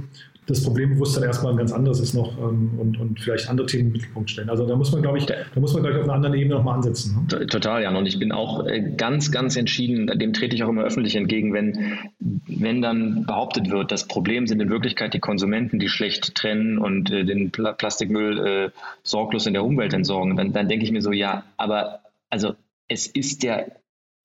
das 0.49 0.65
Problembewusstsein 0.65 1.25
erstmal 1.25 1.53
ein 1.53 1.59
ganz 1.59 1.73
anderes 1.73 2.01
ist 2.01 2.15
noch 2.15 2.37
ähm, 2.39 2.71
und, 2.79 2.99
und 2.99 3.21
vielleicht 3.21 3.51
andere 3.51 3.67
Themen 3.67 3.89
im 3.89 3.93
Mittelpunkt 3.93 4.31
stellen. 4.31 4.49
Also 4.49 4.67
da 4.67 4.77
muss 4.77 4.91
man, 4.93 5.03
glaube 5.03 5.19
ich, 5.19 5.27
da 5.27 5.35
muss 5.57 5.75
man, 5.75 5.83
glaube 5.83 5.97
ich, 5.97 6.01
auf 6.01 6.09
einer 6.09 6.15
anderen 6.15 6.35
Ebene 6.35 6.55
nochmal 6.55 6.77
ansetzen. 6.77 7.27
Ne? 7.31 7.47
Total, 7.47 7.83
Jan. 7.83 7.97
Und 7.97 8.07
ich 8.07 8.19
bin 8.19 8.33
auch 8.33 8.67
äh, 8.67 8.95
ganz, 8.97 9.31
ganz 9.31 9.57
entschieden, 9.57 10.07
dem 10.07 10.33
trete 10.33 10.57
ich 10.57 10.65
auch 10.65 10.71
immer 10.71 10.85
öffentlich 10.85 11.17
entgegen, 11.17 11.53
wenn, 11.53 11.99
wenn 12.19 12.81
dann 12.81 13.27
behauptet 13.27 13.71
wird, 13.71 13.93
das 13.93 14.09
Problem 14.09 14.47
sind 14.47 14.63
in 14.63 14.71
Wirklichkeit 14.71 15.13
die 15.13 15.21
Konsumenten, 15.21 15.79
die 15.79 15.89
schlecht 15.89 16.35
trennen 16.35 16.79
und 16.79 17.11
äh, 17.11 17.25
den 17.25 17.51
Pl 17.51 17.75
Plastikmüll 17.77 18.47
äh, 18.47 18.71
sorglos 19.03 19.47
in 19.47 19.53
der 19.53 19.65
Umwelt 19.65 19.93
entsorgen. 19.93 20.35
Dann, 20.37 20.55
dann 20.55 20.69
denke 20.69 20.85
ich 20.87 20.93
mir 20.93 21.03
so, 21.03 21.13
ja, 21.13 21.45
aber 21.59 22.01
also 22.31 22.55
es 22.89 23.07
ist 23.07 23.43
der 23.43 23.73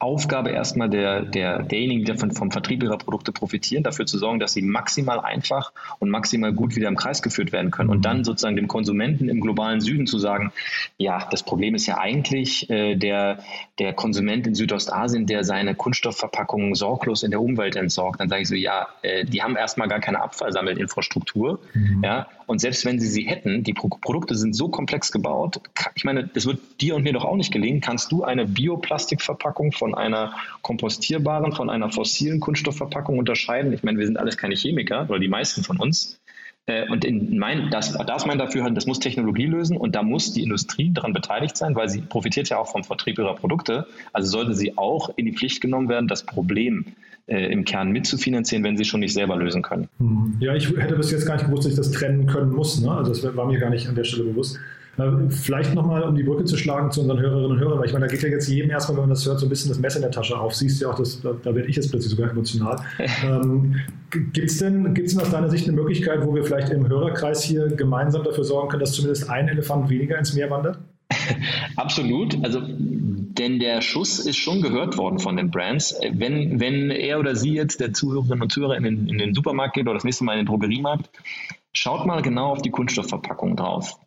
Aufgabe 0.04 0.50
erstmal 0.52 0.90
der, 0.90 1.24
der, 1.24 1.64
derjenigen, 1.64 2.06
die 2.06 2.14
vom 2.34 2.52
Vertrieb 2.52 2.84
ihrer 2.84 2.98
Produkte 2.98 3.32
profitieren, 3.32 3.84
dafür 3.84 4.06
zu 4.06 4.18
sorgen, 4.18 4.40
dass 4.40 4.54
sie 4.54 4.62
maximal 4.62 5.20
einfach 5.20 5.72
und 6.00 6.10
maximal 6.10 6.54
gut 6.54 6.76
wieder 6.76 6.88
im 6.88 6.96
Kreis 6.96 7.22
geführt 7.22 7.52
werden 7.52 7.72
können. 7.72 7.90
Und 7.90 8.06
dann 8.06 8.24
sozusagen 8.24 8.56
dem 8.56 8.68
Konsumenten 8.68 9.30
im 9.30 9.42
globalen 9.42 9.82
Süden 9.82 10.06
zu 10.06 10.20
sagen, 10.20 10.52
ja, 10.98 11.28
das 11.32 11.44
Problem 11.44 11.76
ist 11.76 11.88
ja 11.88 11.98
eigentlich 11.98 12.70
äh, 12.70 12.96
der, 12.96 13.40
der 13.80 13.94
Konsument 13.94 14.46
in 14.46 14.56
Südostasien, 14.56 15.26
der 15.26 15.44
seine 15.44 15.76
Kunststoffverpackungen 15.76 16.76
sorglos 16.76 17.24
in 17.24 17.32
der 17.32 17.42
Umwelt 17.42 17.76
entsorgt. 17.76 18.20
Dann 18.20 18.30
sage 18.30 18.42
ich 18.42 18.48
so, 18.48 18.56
ja, 18.56 18.88
äh, 19.02 19.26
die 19.26 19.42
haben 19.42 19.56
erstmal 19.56 19.88
gar 19.88 20.00
keine 20.00 20.22
Abfallsammelinfrastruktur. 20.22 21.60
Mhm. 21.74 22.02
Ja, 22.04 22.28
und 22.48 22.60
selbst 22.60 22.86
wenn 22.86 23.00
sie 23.00 23.08
sie 23.08 23.24
hätten, 23.24 23.64
die 23.64 23.74
Pro 23.74 23.90
Produkte 23.90 24.36
sind 24.36 24.56
so 24.56 24.70
komplex 24.70 25.12
gebaut, 25.12 25.62
ich 25.96 26.04
meine, 26.04 26.28
das 26.28 26.46
wird 26.46 26.60
dir 26.82 26.96
und 26.96 27.04
mir 27.04 27.14
doch 27.14 27.26
auch 27.26 27.36
nicht 27.36 27.52
gelingen, 27.52 27.82
kannst 27.82 28.12
du 28.12 28.24
eine 28.24 28.46
Bioplastikverpackung 28.46 29.72
von 29.72 29.96
einer 29.96 30.34
kompostierbaren, 30.62 31.54
von 31.54 31.70
einer 31.70 31.92
fossilen 31.92 32.40
Kunststoffverpackung 32.40 33.18
unterscheiden? 33.18 33.74
Ich 33.74 33.84
meine, 33.84 34.00
wir 34.00 34.06
sind 34.06 34.18
alles 34.18 34.38
keine 34.38 34.56
Chemiker, 34.56 35.08
oder 35.10 35.20
die 35.20 35.28
meisten 35.28 35.64
von 35.64 35.80
uns. 35.80 36.20
Äh, 36.66 36.90
und 36.90 37.04
in 37.04 37.38
mein, 37.38 37.70
das, 37.72 37.94
da 37.94 38.16
ist 38.16 38.26
mein 38.26 38.38
Dafürhalten, 38.38 38.76
das 38.76 38.86
muss 38.86 39.00
Technologie 39.00 39.46
lösen 39.46 39.76
und 39.78 39.96
da 39.96 40.04
muss 40.04 40.34
die 40.34 40.44
Industrie 40.44 40.92
daran 40.94 41.14
beteiligt 41.14 41.58
sein, 41.58 41.76
weil 41.76 41.90
sie 41.90 42.02
profitiert 42.02 42.50
ja 42.50 42.58
auch 42.58 42.72
vom 42.72 42.84
Vertrieb 42.84 43.18
ihrer 43.18 43.36
Produkte. 43.36 43.86
Also 44.14 44.30
sollte 44.30 44.54
sie 44.54 44.78
auch 44.78 45.12
in 45.18 45.26
die 45.26 45.34
Pflicht 45.34 45.62
genommen 45.62 45.90
werden, 45.90 46.08
das 46.08 46.24
Problem 46.24 46.86
äh, 47.28 47.52
im 47.52 47.66
Kern 47.66 47.92
mitzufinanzieren, 47.92 48.64
wenn 48.64 48.78
sie 48.78 48.86
schon 48.86 49.02
nicht 49.02 49.14
selber 49.14 49.36
lösen 49.36 49.62
können. 49.62 49.90
Hm. 50.00 50.38
Ja, 50.40 50.56
ich 50.56 50.70
hätte 50.70 50.96
bis 50.96 51.12
jetzt 51.12 51.26
gar 51.26 51.36
nicht 51.36 51.46
gewusst, 51.46 51.66
dass 51.66 51.72
ich 51.72 51.78
das 51.78 51.92
trennen 51.92 52.28
können 52.28 52.52
muss. 52.52 52.82
Ne? 52.82 52.92
Also 52.92 53.12
das 53.12 53.36
war 53.36 53.46
mir 53.46 53.60
gar 53.60 53.70
nicht 53.70 53.88
an 53.88 53.96
der 53.96 54.04
Stelle 54.04 54.26
bewusst. 54.26 54.58
Äh, 54.98 55.30
vielleicht 55.30 55.74
nochmal, 55.74 56.04
um 56.04 56.16
die 56.16 56.24
Brücke 56.24 56.46
zu 56.46 56.56
schlagen 56.56 56.92
zu 56.92 57.02
unseren 57.02 57.20
Hörerinnen 57.20 57.52
und 57.52 57.60
Hörern, 57.60 57.80
weil 57.80 57.88
ich 57.88 57.94
meine, 57.94 58.06
da 58.06 58.12
geht 58.12 58.22
ja 58.22 58.30
jetzt 58.30 58.48
jedem 58.48 58.70
erstmal, 58.70 58.98
wenn 58.98 59.04
man 59.04 59.10
das 59.10 59.26
hört, 59.26 59.40
so 59.40 59.48
ein 59.48 59.50
bisschen 59.50 59.70
das 59.70 59.80
Messer 59.80 59.98
in 59.98 60.04
der 60.04 60.12
Tasche 60.12 60.38
auf. 60.38 60.54
Siehst 60.54 60.80
du 60.80 60.86
ja 60.86 60.92
auch, 60.92 60.98
das, 60.98 61.20
da, 61.22 61.34
da 61.42 61.56
werde 61.56 61.68
ich 61.68 61.76
jetzt 61.76 61.90
plötzlich 61.90 62.12
sogar 62.12 62.30
emotional. 62.30 62.76
ähm, 63.26 63.76
Gibt 64.12 64.38
es 64.38 64.60
denn, 64.60 64.94
gibt's 64.94 65.14
denn 65.14 65.24
aus 65.24 65.32
deiner 65.32 65.50
Sicht 65.50 65.68
eine 65.68 65.76
Möglichkeit, 65.76 66.24
wo 66.26 66.36
wir 66.36 66.44
vielleicht 66.44 66.70
im 66.70 66.88
Hörerkreis 66.88 67.44
hier 67.44 67.68
gemeinsam 67.70 68.24
dafür 68.24 68.44
sorgen 68.44 68.70
können, 68.70 68.82
dass 68.82 68.94
zumindest 68.94 69.30
ein 69.30 69.48
Elefant 69.48 69.90
weniger 69.90 70.18
ins 70.20 70.34
Meer 70.34 70.52
wandert? 70.52 70.78
Absolut. 71.76 72.38
Also, 72.44 72.62
denn 72.62 73.60
der 73.60 73.82
Schuss 73.82 74.20
ist 74.20 74.38
schon 74.38 74.62
gehört 74.62 74.98
worden 74.98 75.18
von 75.18 75.38
den 75.38 75.50
Brands. 75.50 75.96
Wenn, 76.12 76.60
wenn 76.60 76.92
er 76.92 77.20
oder 77.20 77.36
sie 77.36 77.54
jetzt 77.54 77.80
der 77.80 77.94
Zuhörerinnen 77.94 78.44
und 78.44 78.52
Zuhörer 78.52 78.78
in 78.78 78.84
den, 78.84 79.08
in 79.08 79.18
den 79.18 79.34
Supermarkt 79.34 79.74
geht 79.74 79.86
oder 79.86 79.96
das 79.96 80.04
nächste 80.04 80.24
Mal 80.24 80.34
in 80.34 80.42
den 80.42 80.46
Drogeriemarkt, 80.46 81.10
schaut 81.72 82.06
mal 82.06 82.22
genau 82.22 82.52
auf 82.52 82.62
die 82.62 82.70
Kunststoffverpackung 82.70 83.56
drauf. 83.56 83.98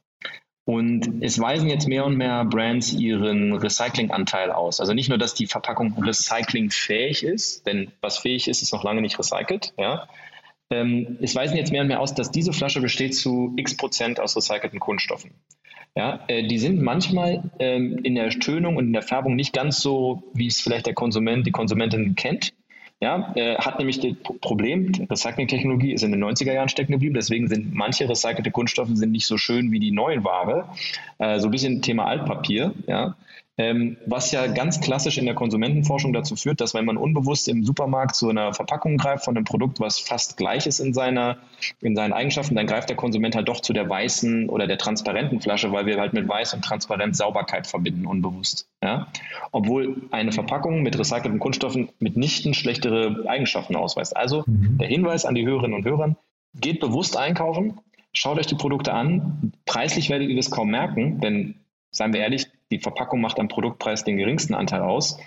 Und 0.66 1.22
es 1.22 1.38
weisen 1.38 1.68
jetzt 1.68 1.86
mehr 1.86 2.04
und 2.04 2.16
mehr 2.16 2.44
Brands 2.44 2.92
ihren 2.92 3.52
Recyclinganteil 3.52 4.50
aus. 4.50 4.80
Also 4.80 4.94
nicht 4.94 5.08
nur, 5.08 5.16
dass 5.16 5.32
die 5.32 5.46
Verpackung 5.46 5.94
recyclingfähig 6.02 7.22
ist, 7.22 7.64
denn 7.68 7.92
was 8.00 8.18
fähig 8.18 8.48
ist, 8.48 8.62
ist 8.62 8.72
noch 8.72 8.82
lange 8.82 9.00
nicht 9.00 9.16
recycelt. 9.16 9.72
Ja? 9.78 10.08
Ähm, 10.70 11.18
es 11.20 11.36
weisen 11.36 11.56
jetzt 11.56 11.70
mehr 11.70 11.82
und 11.82 11.86
mehr 11.86 12.00
aus, 12.00 12.14
dass 12.14 12.32
diese 12.32 12.52
Flasche 12.52 12.80
besteht 12.80 13.14
zu 13.14 13.52
x 13.56 13.76
Prozent 13.76 14.18
aus 14.18 14.36
recycelten 14.36 14.80
Kunststoffen. 14.80 15.30
Ja, 15.94 16.24
äh, 16.26 16.46
die 16.46 16.58
sind 16.58 16.82
manchmal 16.82 17.48
ähm, 17.60 18.00
in 18.02 18.16
der 18.16 18.28
Tönung 18.30 18.76
und 18.76 18.86
in 18.86 18.92
der 18.92 19.02
Färbung 19.02 19.36
nicht 19.36 19.52
ganz 19.52 19.78
so, 19.78 20.24
wie 20.34 20.48
es 20.48 20.60
vielleicht 20.60 20.86
der 20.86 20.94
Konsument, 20.94 21.46
die 21.46 21.52
Konsumentin 21.52 22.16
kennt. 22.16 22.52
Ja, 23.00 23.32
äh, 23.34 23.56
hat 23.56 23.78
nämlich 23.78 24.00
das 24.00 24.12
Problem, 24.40 24.90
Recycling-Technologie 25.10 25.92
ist 25.92 26.02
in 26.02 26.12
den 26.12 26.24
90er 26.24 26.54
Jahren 26.54 26.70
stecken 26.70 26.92
geblieben, 26.92 27.14
deswegen 27.14 27.46
sind 27.46 27.74
manche 27.74 28.08
recycelte 28.08 28.50
Kunststoffe 28.50 28.88
sind 28.92 29.12
nicht 29.12 29.26
so 29.26 29.36
schön 29.36 29.70
wie 29.70 29.80
die 29.80 29.92
neuen 29.92 30.24
Ware. 30.24 30.70
Äh, 31.18 31.38
so 31.38 31.48
ein 31.48 31.50
bisschen 31.50 31.82
Thema 31.82 32.06
Altpapier, 32.06 32.72
ja. 32.86 33.14
Ähm, 33.58 33.96
was 34.04 34.32
ja 34.32 34.46
ganz 34.48 34.82
klassisch 34.82 35.16
in 35.16 35.24
der 35.24 35.34
Konsumentenforschung 35.34 36.12
dazu 36.12 36.36
führt, 36.36 36.60
dass 36.60 36.74
wenn 36.74 36.84
man 36.84 36.98
unbewusst 36.98 37.48
im 37.48 37.64
Supermarkt 37.64 38.14
zu 38.14 38.28
einer 38.28 38.52
Verpackung 38.52 38.98
greift 38.98 39.24
von 39.24 39.34
einem 39.34 39.46
Produkt, 39.46 39.80
was 39.80 39.98
fast 39.98 40.36
gleich 40.36 40.66
ist 40.66 40.78
in, 40.78 40.92
seiner, 40.92 41.38
in 41.80 41.96
seinen 41.96 42.12
Eigenschaften, 42.12 42.54
dann 42.54 42.66
greift 42.66 42.90
der 42.90 42.96
Konsument 42.96 43.34
halt 43.34 43.48
doch 43.48 43.60
zu 43.60 43.72
der 43.72 43.88
weißen 43.88 44.50
oder 44.50 44.66
der 44.66 44.76
transparenten 44.76 45.40
Flasche, 45.40 45.72
weil 45.72 45.86
wir 45.86 45.98
halt 45.98 46.12
mit 46.12 46.28
weiß 46.28 46.52
und 46.52 46.62
transparent 46.62 47.16
Sauberkeit 47.16 47.66
verbinden, 47.66 48.06
unbewusst. 48.06 48.68
Ja? 48.82 49.06
Obwohl 49.52 50.02
eine 50.10 50.32
Verpackung 50.32 50.82
mit 50.82 50.98
recycelten 50.98 51.38
Kunststoffen 51.38 51.88
mitnichten 51.98 52.52
schlechtere 52.52 53.24
Eigenschaften 53.26 53.74
ausweist. 53.74 54.14
Also 54.14 54.44
mhm. 54.46 54.76
der 54.78 54.88
Hinweis 54.88 55.24
an 55.24 55.34
die 55.34 55.46
Hörerinnen 55.46 55.76
und 55.76 55.86
Hörer, 55.86 56.16
geht 56.60 56.80
bewusst 56.80 57.16
einkaufen, 57.16 57.80
schaut 58.12 58.38
euch 58.38 58.46
die 58.46 58.54
Produkte 58.54 58.92
an. 58.92 59.52
Preislich 59.64 60.10
werdet 60.10 60.28
ihr 60.28 60.36
das 60.36 60.50
kaum 60.50 60.70
merken, 60.70 61.20
denn 61.20 61.54
seien 61.90 62.12
wir 62.12 62.20
ehrlich, 62.20 62.46
die 62.70 62.78
Verpackung 62.78 63.20
macht 63.20 63.38
am 63.38 63.48
Produktpreis 63.48 64.04
den 64.04 64.16
geringsten 64.16 64.54
Anteil 64.54 64.82
aus. 64.82 65.18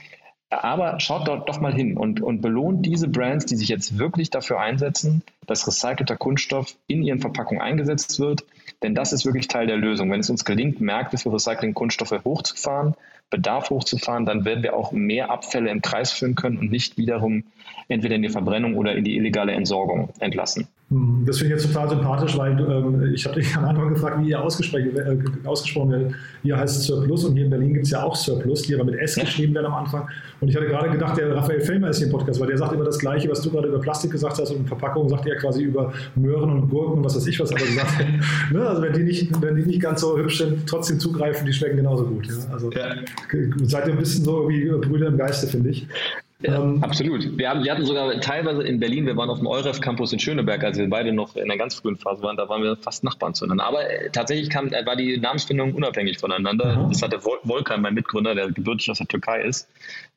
Aber 0.51 0.99
schaut 0.99 1.27
dort 1.27 1.47
doch 1.47 1.61
mal 1.61 1.73
hin 1.73 1.95
und, 1.95 2.21
und 2.21 2.41
belohnt 2.41 2.83
diese 2.85 3.07
Brands, 3.07 3.45
die 3.45 3.55
sich 3.55 3.69
jetzt 3.69 3.99
wirklich 3.99 4.31
dafür 4.31 4.59
einsetzen, 4.59 5.21
dass 5.45 5.67
recycelter 5.67 6.17
Kunststoff 6.17 6.75
in 6.87 7.03
ihren 7.03 7.19
Verpackungen 7.19 7.61
eingesetzt 7.61 8.19
wird. 8.19 8.45
Denn 8.81 8.95
das 8.95 9.13
ist 9.13 9.25
wirklich 9.25 9.47
Teil 9.47 9.67
der 9.67 9.77
Lösung. 9.77 10.09
Wenn 10.09 10.21
es 10.21 10.29
uns 10.29 10.45
gelingt, 10.45 10.81
Märkte 10.81 11.17
für 11.17 11.31
Recycling-Kunststoffe 11.31 12.23
hochzufahren, 12.25 12.95
Bedarf 13.29 13.69
hochzufahren, 13.69 14.25
dann 14.25 14.43
werden 14.43 14.63
wir 14.63 14.75
auch 14.75 14.91
mehr 14.91 15.29
Abfälle 15.29 15.69
im 15.69 15.83
Kreis 15.83 16.11
führen 16.11 16.33
können 16.33 16.57
und 16.57 16.71
nicht 16.71 16.97
wiederum 16.97 17.43
entweder 17.87 18.15
in 18.15 18.23
die 18.23 18.29
Verbrennung 18.29 18.75
oder 18.75 18.95
in 18.95 19.03
die 19.03 19.17
illegale 19.17 19.51
Entsorgung 19.51 20.09
entlassen. 20.19 20.67
Hm, 20.89 21.23
das 21.23 21.37
finde 21.37 21.53
ich 21.53 21.61
jetzt 21.61 21.71
total 21.71 21.89
sympathisch, 21.89 22.35
weil 22.35 22.59
ähm, 22.59 23.13
ich 23.13 23.23
habe 23.25 23.39
dich 23.39 23.55
am 23.55 23.65
Anfang 23.65 23.93
gefragt, 23.93 24.17
wie 24.21 24.29
ihr 24.29 24.41
ausgesprochen, 24.41 24.97
äh, 24.97 25.47
ausgesprochen 25.47 25.91
werdet. 25.91 26.15
Hier 26.41 26.57
heißt 26.57 26.77
es 26.77 26.87
Surplus 26.87 27.25
und 27.25 27.35
hier 27.35 27.45
in 27.45 27.51
Berlin 27.51 27.73
gibt 27.73 27.85
es 27.85 27.91
ja 27.91 28.01
auch 28.01 28.15
Surplus, 28.15 28.63
die 28.63 28.73
aber 28.73 28.85
mit 28.85 28.95
S 28.95 29.13
geschrieben 29.13 29.53
werden 29.53 29.67
am 29.67 29.75
Anfang. 29.75 30.07
Und 30.41 30.47
ich 30.47 30.55
hatte 30.55 30.65
gerade 30.65 30.89
gedacht, 30.89 31.15
der 31.17 31.35
Raphael 31.35 31.61
Fellmer 31.61 31.89
ist 31.89 31.97
hier 31.97 32.07
im 32.07 32.13
Podcast, 32.13 32.39
weil 32.39 32.47
der 32.47 32.57
sagt 32.57 32.73
immer 32.73 32.85
das 32.85 32.97
Gleiche, 32.97 33.29
was 33.29 33.41
du 33.41 33.51
gerade 33.51 33.67
über 33.67 33.79
Plastik 33.79 34.11
gesagt 34.11 34.39
hast 34.39 34.49
und 34.49 34.67
Verpackung 34.67 35.07
sagt 35.09 35.27
er 35.27 35.35
quasi 35.35 35.61
über 35.61 35.93
Möhren 36.15 36.49
und 36.49 36.69
Gurken 36.69 36.97
und 36.97 37.03
was 37.03 37.15
weiß 37.15 37.27
ich 37.27 37.39
was 37.39 37.51
aber 37.51 37.61
gesagt 37.61 38.05
ne? 38.51 38.67
Also 38.67 38.81
wenn 38.81 38.93
die, 38.93 39.03
nicht, 39.03 39.41
wenn 39.41 39.55
die 39.55 39.63
nicht 39.63 39.81
ganz 39.81 40.01
so 40.01 40.17
hübsch 40.17 40.39
sind, 40.39 40.67
trotzdem 40.67 40.99
zugreifen, 40.99 41.45
die 41.45 41.53
schmecken 41.53 41.77
genauso 41.77 42.05
gut. 42.05 42.25
Ja? 42.25 42.33
Also 42.51 42.71
ja. 42.71 42.95
seid 43.63 43.85
ihr 43.85 43.93
ein 43.93 43.99
bisschen 43.99 44.25
so 44.25 44.49
wie 44.49 44.69
Brüder 44.69 45.07
im 45.07 45.17
Geiste, 45.17 45.45
finde 45.45 45.69
ich. 45.69 45.87
Ja, 46.41 46.55
ähm, 46.55 46.81
absolut. 46.81 47.37
Wir, 47.37 47.49
haben, 47.49 47.63
wir 47.65 47.71
hatten 47.71 47.85
sogar 47.85 48.17
teilweise 48.21 48.63
in 48.63 48.79
Berlin, 48.79 49.05
wir 49.05 49.17
waren 49.17 49.29
auf 49.29 49.39
dem 49.39 49.47
Euref 49.47 49.81
Campus 49.81 50.13
in 50.13 50.19
Schöneberg, 50.19 50.63
als 50.63 50.77
wir 50.77 50.89
beide 50.89 51.11
noch 51.11 51.35
in 51.35 51.49
der 51.49 51.57
ganz 51.57 51.75
frühen 51.75 51.97
Phase 51.97 52.23
waren, 52.23 52.37
da 52.37 52.47
waren 52.47 52.63
wir 52.63 52.77
fast 52.77 53.03
Nachbarn 53.03 53.33
zueinander. 53.33 53.65
Aber 53.65 53.89
äh, 53.89 54.09
tatsächlich 54.09 54.49
kam, 54.49 54.67
äh, 54.67 54.85
war 54.85 54.95
die 54.95 55.17
Namensfindung 55.17 55.73
unabhängig 55.73 56.17
voneinander. 56.17 56.77
Mhm. 56.77 56.89
Das 56.91 57.01
hatte 57.01 57.25
Vol 57.25 57.39
Volkan, 57.43 57.81
mein 57.81 57.93
Mitgründer, 57.93 58.35
der 58.35 58.51
gebürtig 58.51 58.89
aus 58.89 58.99
der 58.99 59.07
Türkei 59.07 59.41
ist, 59.41 59.67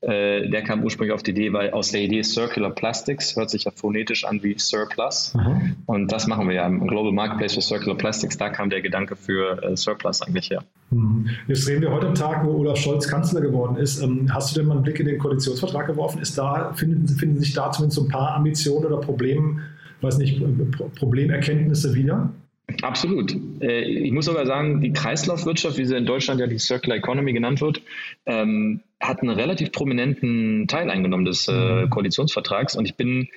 äh, 0.03 0.49
der 0.49 0.63
kam 0.63 0.83
ursprünglich 0.83 1.15
auf 1.15 1.23
die 1.23 1.31
Idee, 1.31 1.53
weil 1.53 1.71
aus 1.71 1.93
der 1.93 2.01
Idee 2.03 2.23
Circular 2.23 2.71
Plastics 2.71 3.37
hört 3.37 3.51
sich 3.51 3.65
ja 3.65 3.71
phonetisch 3.71 4.25
an 4.25 4.43
wie 4.43 4.59
Surplus. 4.59 5.35
Mhm. 5.35 5.77
Und 5.87 6.11
das 6.11 6.27
machen 6.27 6.49
wir 6.49 6.57
ja 6.57 6.67
im 6.67 6.87
Global 6.87 7.13
Marketplace 7.13 7.55
for 7.55 7.63
Circular 7.63 7.97
Plastics. 7.97 8.37
Da 8.37 8.49
kam 8.49 8.69
der 8.71 8.83
Gedanke 8.83 9.15
für 9.15 9.63
äh, 9.63 9.77
Surplus 9.77 10.23
eigentlich 10.23 10.51
her. 10.51 10.65
Mhm. 10.91 11.29
Jetzt 11.47 11.69
reden 11.69 11.83
wir 11.83 11.93
heute 11.93 12.09
am 12.09 12.15
Tag, 12.15 12.45
wo 12.45 12.51
Olaf 12.51 12.79
Scholz 12.79 13.07
Kanzler 13.07 13.41
geworden 13.41 13.77
ist. 13.77 14.03
Ähm, 14.03 14.33
hast 14.35 14.51
du 14.51 14.61
denn 14.61 14.69
mal 14.69 14.75
einen 14.75 14.83
Blick 14.83 14.99
in 14.99 15.07
den 15.07 15.19
Koalitionsvertrag 15.19 15.87
geworfen? 15.87 16.21
ist, 16.21 16.37
da 16.39 16.73
finden, 16.75 17.07
finden 17.09 17.39
sich 17.39 17.53
da 17.53 17.71
zumindest 17.71 17.97
so 17.97 18.05
ein 18.05 18.09
paar 18.09 18.35
Ambitionen 18.35 18.87
oder 18.87 18.99
Problem, 18.99 19.61
weiß 20.01 20.19
nicht, 20.19 20.43
Problemerkenntnisse 20.97 21.95
wieder? 21.95 22.31
Absolut. 22.81 23.37
Äh, 23.61 23.83
ich 23.83 24.13
muss 24.13 24.29
aber 24.29 24.47
sagen, 24.47 24.81
die 24.81 24.93
Kreislaufwirtschaft, 24.93 25.77
wie 25.79 25.85
sie 25.85 25.97
in 25.97 26.07
Deutschland 26.07 26.41
ja 26.41 26.47
die 26.47 26.59
Circular 26.59 26.97
Economy 26.97 27.33
genannt 27.33 27.61
wird, 27.61 27.83
ähm, 28.27 28.81
hat 29.03 29.21
einen 29.21 29.31
relativ 29.31 29.73
prominenten 29.73 30.67
Teil 30.69 30.89
eingenommen 30.91 31.25
des 31.25 31.49
äh, 31.49 31.89
Koalitionsvertrags 31.89 32.77
und 32.77 32.87
ich 32.87 32.97
bin 32.97 33.29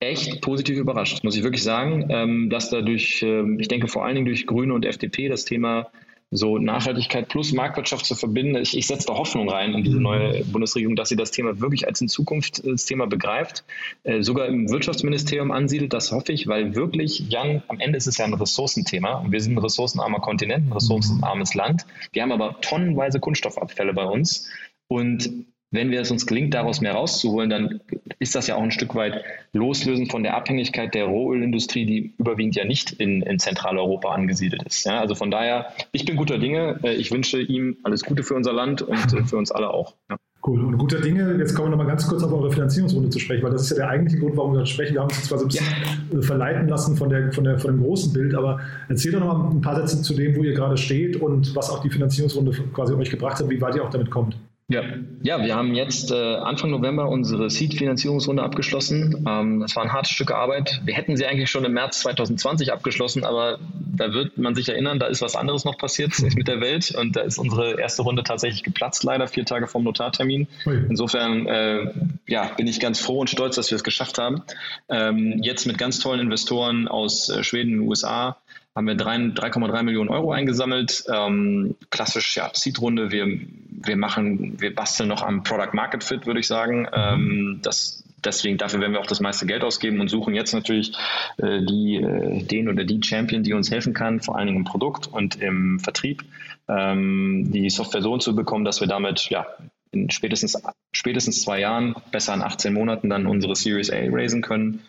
echt 0.00 0.40
positiv 0.40 0.78
überrascht, 0.78 1.24
muss 1.24 1.36
ich 1.36 1.42
wirklich 1.42 1.62
sagen, 1.62 2.06
ähm, 2.08 2.48
dass 2.48 2.70
da 2.70 2.80
durch, 2.80 3.22
äh, 3.22 3.42
ich 3.58 3.68
denke 3.68 3.88
vor 3.88 4.04
allen 4.04 4.14
Dingen 4.14 4.26
durch 4.26 4.46
Grüne 4.46 4.72
und 4.72 4.86
FDP 4.86 5.28
das 5.28 5.44
Thema 5.44 5.90
so 6.32 6.58
Nachhaltigkeit 6.58 7.28
plus 7.28 7.52
Marktwirtschaft 7.52 8.06
zu 8.06 8.14
verbinden. 8.14 8.56
Ich, 8.56 8.76
ich 8.76 8.86
setze 8.86 9.08
da 9.08 9.14
Hoffnung 9.14 9.48
rein 9.48 9.74
in 9.74 9.82
diese 9.82 10.00
neue 10.00 10.44
Bundesregierung, 10.44 10.94
dass 10.94 11.08
sie 11.08 11.16
das 11.16 11.32
Thema 11.32 11.60
wirklich 11.60 11.88
als 11.88 12.00
ein 12.00 12.08
Zukunftsthema 12.08 13.06
begreift, 13.06 13.64
äh, 14.04 14.22
sogar 14.22 14.46
im 14.46 14.70
Wirtschaftsministerium 14.70 15.50
ansiedelt. 15.50 15.92
Das 15.92 16.12
hoffe 16.12 16.32
ich, 16.32 16.46
weil 16.46 16.76
wirklich, 16.76 17.24
Jan, 17.28 17.62
am 17.66 17.80
Ende 17.80 17.98
ist 17.98 18.06
es 18.06 18.18
ja 18.18 18.26
ein 18.26 18.34
Ressourcenthema. 18.34 19.14
Und 19.14 19.32
wir 19.32 19.40
sind 19.40 19.54
ein 19.54 19.58
ressourcenarmer 19.58 20.20
Kontinent, 20.20 20.68
ein 20.68 20.72
ressourcenarmes 20.72 21.54
Land. 21.54 21.84
Wir 22.12 22.22
haben 22.22 22.32
aber 22.32 22.60
tonnenweise 22.60 23.18
Kunststoffabfälle 23.18 23.92
bei 23.92 24.04
uns. 24.04 24.48
Und 24.90 25.30
wenn 25.70 25.92
wir 25.92 26.00
es 26.00 26.10
uns 26.10 26.26
gelingt, 26.26 26.52
daraus 26.52 26.80
mehr 26.80 26.94
rauszuholen, 26.94 27.48
dann 27.48 27.80
ist 28.18 28.34
das 28.34 28.48
ja 28.48 28.56
auch 28.56 28.62
ein 28.62 28.72
Stück 28.72 28.96
weit 28.96 29.22
loslösen 29.52 30.10
von 30.10 30.24
der 30.24 30.36
Abhängigkeit 30.36 30.94
der 30.94 31.04
Rohölindustrie, 31.04 31.86
die 31.86 32.12
überwiegend 32.18 32.56
ja 32.56 32.64
nicht 32.64 32.90
in, 32.92 33.22
in 33.22 33.38
Zentraleuropa 33.38 34.12
angesiedelt 34.12 34.64
ist. 34.64 34.84
Ja, 34.84 34.98
also 34.98 35.14
von 35.14 35.30
daher, 35.30 35.72
ich 35.92 36.04
bin 36.04 36.16
guter 36.16 36.38
Dinge. 36.38 36.80
Äh, 36.82 36.94
ich 36.94 37.12
wünsche 37.12 37.40
ihm 37.40 37.76
alles 37.84 38.02
Gute 38.02 38.24
für 38.24 38.34
unser 38.34 38.52
Land 38.52 38.82
und 38.82 39.12
äh, 39.12 39.22
für 39.22 39.36
uns 39.36 39.52
alle 39.52 39.70
auch. 39.70 39.94
Ja. 40.10 40.16
Cool. 40.44 40.64
Und 40.64 40.78
guter 40.78 41.00
Dinge, 41.00 41.36
jetzt 41.38 41.54
kommen 41.54 41.66
wir 41.66 41.76
nochmal 41.76 41.86
ganz 41.86 42.08
kurz 42.08 42.22
auf 42.22 42.32
eure 42.32 42.50
Finanzierungsrunde 42.50 43.10
zu 43.10 43.18
sprechen, 43.18 43.42
weil 43.44 43.52
das 43.52 43.62
ist 43.62 43.70
ja 43.70 43.76
der 43.76 43.88
eigentliche 43.90 44.20
Grund, 44.20 44.36
warum 44.38 44.54
wir 44.54 44.64
sprechen. 44.64 44.94
Wir 44.94 45.02
haben 45.02 45.08
uns 45.08 45.22
zwar 45.24 45.38
so 45.38 45.44
ein 45.44 45.48
bisschen 45.48 45.66
ja. 46.12 46.22
verleiten 46.22 46.66
lassen 46.66 46.96
von, 46.96 47.10
der, 47.10 47.30
von, 47.30 47.44
der, 47.44 47.58
von 47.58 47.72
dem 47.72 47.82
großen 47.82 48.12
Bild, 48.12 48.34
aber 48.34 48.58
erzähl 48.88 49.12
doch 49.12 49.20
nochmal 49.20 49.50
ein 49.50 49.60
paar 49.60 49.76
Sätze 49.76 50.00
zu 50.00 50.14
dem, 50.14 50.34
wo 50.34 50.42
ihr 50.42 50.54
gerade 50.54 50.78
steht 50.78 51.16
und 51.16 51.54
was 51.54 51.68
auch 51.68 51.82
die 51.82 51.90
Finanzierungsrunde 51.90 52.52
quasi 52.72 52.94
euch 52.94 53.10
gebracht 53.10 53.38
hat, 53.38 53.50
wie 53.50 53.60
weit 53.60 53.76
ihr 53.76 53.84
auch 53.84 53.90
damit 53.90 54.10
kommt. 54.10 54.34
Ja, 54.70 54.84
ja 55.22 55.42
wir 55.44 55.56
haben 55.56 55.74
jetzt 55.74 56.12
äh, 56.12 56.14
Anfang 56.14 56.70
November 56.70 57.08
unsere 57.08 57.50
Seed-Finanzierungsrunde 57.50 58.42
abgeschlossen. 58.42 59.26
Ähm, 59.28 59.60
das 59.60 59.74
war 59.74 59.82
ein 59.82 59.92
hartes 59.92 60.12
Stück 60.12 60.30
Arbeit. 60.30 60.80
Wir 60.84 60.94
hätten 60.94 61.16
sie 61.16 61.26
eigentlich 61.26 61.50
schon 61.50 61.64
im 61.64 61.72
März 61.72 62.00
2020 62.00 62.72
abgeschlossen, 62.72 63.24
aber 63.24 63.58
da 63.96 64.12
wird 64.12 64.38
man 64.38 64.54
sich 64.54 64.68
erinnern, 64.68 65.00
da 65.00 65.06
ist 65.06 65.22
was 65.22 65.34
anderes 65.34 65.64
noch 65.64 65.76
passiert 65.76 66.12
mit 66.36 66.46
der 66.46 66.60
Welt 66.60 66.94
und 66.96 67.16
da 67.16 67.22
ist 67.22 67.38
unsere 67.38 67.80
erste 67.80 68.02
Runde 68.02 68.22
tatsächlich 68.22 68.62
geplatzt, 68.62 69.02
leider 69.02 69.26
vier 69.26 69.44
Tage 69.44 69.66
vom 69.66 69.82
Notartermin. 69.82 70.46
Insofern 70.88 71.46
äh, 71.48 71.92
ja, 72.28 72.44
bin 72.56 72.68
ich 72.68 72.78
ganz 72.78 73.00
froh 73.00 73.18
und 73.18 73.28
stolz, 73.28 73.56
dass 73.56 73.70
wir 73.72 73.76
es 73.76 73.84
geschafft 73.84 74.18
haben. 74.18 74.42
Ähm, 74.88 75.40
jetzt 75.42 75.66
mit 75.66 75.78
ganz 75.78 75.98
tollen 75.98 76.20
Investoren 76.20 76.86
aus 76.86 77.28
äh, 77.28 77.42
Schweden 77.42 77.80
und 77.80 77.88
USA 77.88 78.36
haben 78.80 78.86
wir 78.86 78.96
3,3 78.96 79.82
Millionen 79.82 80.08
Euro 80.08 80.32
eingesammelt. 80.32 81.04
Ähm, 81.12 81.76
klassisch, 81.90 82.36
ja, 82.36 82.50
Seed-Runde. 82.52 83.10
Wir, 83.10 83.26
wir 83.26 83.96
machen, 83.96 84.58
wir 84.58 84.74
basteln 84.74 85.10
noch 85.10 85.22
am 85.22 85.42
Product 85.42 85.74
Market 85.74 86.02
Fit, 86.02 86.26
würde 86.26 86.40
ich 86.40 86.46
sagen. 86.46 86.88
Ähm, 86.90 87.60
das, 87.62 88.02
deswegen, 88.24 88.56
dafür 88.56 88.80
werden 88.80 88.92
wir 88.94 89.00
auch 89.00 89.06
das 89.06 89.20
meiste 89.20 89.44
Geld 89.44 89.64
ausgeben 89.64 90.00
und 90.00 90.08
suchen 90.08 90.34
jetzt 90.34 90.54
natürlich 90.54 90.94
äh, 91.36 91.60
die, 91.62 91.96
äh, 91.96 92.42
den 92.42 92.70
oder 92.70 92.84
die 92.84 93.02
Champion, 93.02 93.42
die 93.42 93.52
uns 93.52 93.70
helfen 93.70 93.92
kann, 93.92 94.20
vor 94.20 94.38
allen 94.38 94.46
Dingen 94.46 94.60
im 94.60 94.64
Produkt 94.64 95.06
und 95.08 95.36
im 95.42 95.78
Vertrieb, 95.78 96.24
ähm, 96.66 97.50
die 97.52 97.68
Software 97.68 98.00
so 98.00 98.16
zu 98.16 98.34
bekommen, 98.34 98.64
dass 98.64 98.80
wir 98.80 98.88
damit, 98.88 99.28
ja, 99.28 99.46
in 99.92 100.08
spätestens, 100.08 100.56
spätestens 100.92 101.42
zwei 101.42 101.60
Jahren, 101.60 101.96
besser 102.12 102.32
in 102.32 102.40
18 102.40 102.72
Monaten 102.72 103.10
dann 103.10 103.26
unsere 103.26 103.54
Series 103.56 103.90
A 103.90 103.98
raisen 104.08 104.40
können 104.40 104.80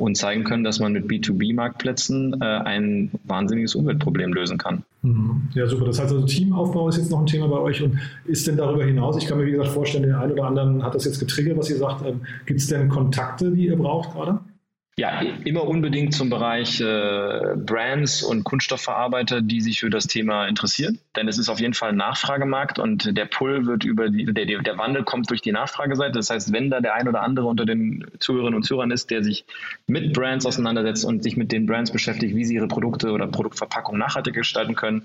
und 0.00 0.16
zeigen 0.16 0.44
können, 0.44 0.64
dass 0.64 0.80
man 0.80 0.92
mit 0.92 1.06
B2B-Marktplätzen 1.06 2.40
äh, 2.40 2.44
ein 2.44 3.10
wahnsinniges 3.24 3.74
Umweltproblem 3.74 4.32
lösen 4.32 4.58
kann. 4.58 4.82
Mhm. 5.02 5.48
Ja, 5.54 5.66
super. 5.66 5.86
Das 5.86 6.00
heißt 6.00 6.12
also, 6.12 6.26
Teamaufbau 6.26 6.88
ist 6.88 6.96
jetzt 6.96 7.10
noch 7.10 7.20
ein 7.20 7.26
Thema 7.26 7.48
bei 7.48 7.58
euch 7.58 7.82
und 7.82 7.98
ist 8.26 8.46
denn 8.46 8.56
darüber 8.56 8.84
hinaus, 8.84 9.16
ich 9.16 9.26
kann 9.26 9.38
mir 9.38 9.46
wie 9.46 9.52
gesagt 9.52 9.70
vorstellen, 9.70 10.04
der 10.04 10.20
ein 10.20 10.32
oder 10.32 10.44
anderen 10.44 10.82
hat 10.82 10.94
das 10.94 11.04
jetzt 11.04 11.20
getriggert, 11.20 11.58
was 11.58 11.70
ihr 11.70 11.76
sagt. 11.76 12.04
Ähm, 12.06 12.20
Gibt 12.46 12.60
es 12.60 12.66
denn 12.66 12.88
Kontakte, 12.88 13.50
die 13.50 13.66
ihr 13.66 13.76
braucht 13.76 14.12
gerade? 14.12 14.40
Ja, 15.00 15.22
immer 15.46 15.66
unbedingt 15.66 16.12
zum 16.12 16.28
Bereich 16.28 16.78
äh, 16.82 17.54
Brands 17.56 18.22
und 18.22 18.44
Kunststoffverarbeiter, 18.44 19.40
die 19.40 19.62
sich 19.62 19.80
für 19.80 19.88
das 19.88 20.08
Thema 20.08 20.46
interessieren. 20.46 20.98
Denn 21.16 21.26
es 21.26 21.38
ist 21.38 21.48
auf 21.48 21.58
jeden 21.58 21.72
Fall 21.72 21.92
ein 21.92 21.96
Nachfragemarkt 21.96 22.78
und 22.78 23.16
der 23.16 23.24
Pull 23.24 23.64
wird 23.64 23.84
über 23.84 24.10
die, 24.10 24.26
der, 24.26 24.44
der 24.44 24.76
Wandel 24.76 25.02
kommt 25.02 25.30
durch 25.30 25.40
die 25.40 25.52
Nachfrageseite. 25.52 26.18
Das 26.18 26.28
heißt, 26.28 26.52
wenn 26.52 26.68
da 26.68 26.82
der 26.82 26.92
ein 26.92 27.08
oder 27.08 27.22
andere 27.22 27.46
unter 27.46 27.64
den 27.64 28.08
Zuhörerinnen 28.18 28.56
und 28.56 28.64
Zuhörern 28.64 28.90
ist, 28.90 29.10
der 29.10 29.24
sich 29.24 29.46
mit 29.86 30.12
Brands 30.12 30.44
auseinandersetzt 30.44 31.06
und 31.06 31.22
sich 31.22 31.38
mit 31.38 31.50
den 31.50 31.64
Brands 31.64 31.92
beschäftigt, 31.92 32.36
wie 32.36 32.44
sie 32.44 32.56
ihre 32.56 32.68
Produkte 32.68 33.12
oder 33.12 33.26
Produktverpackung 33.26 33.96
nachhaltig 33.96 34.34
gestalten 34.34 34.74
können, 34.74 35.04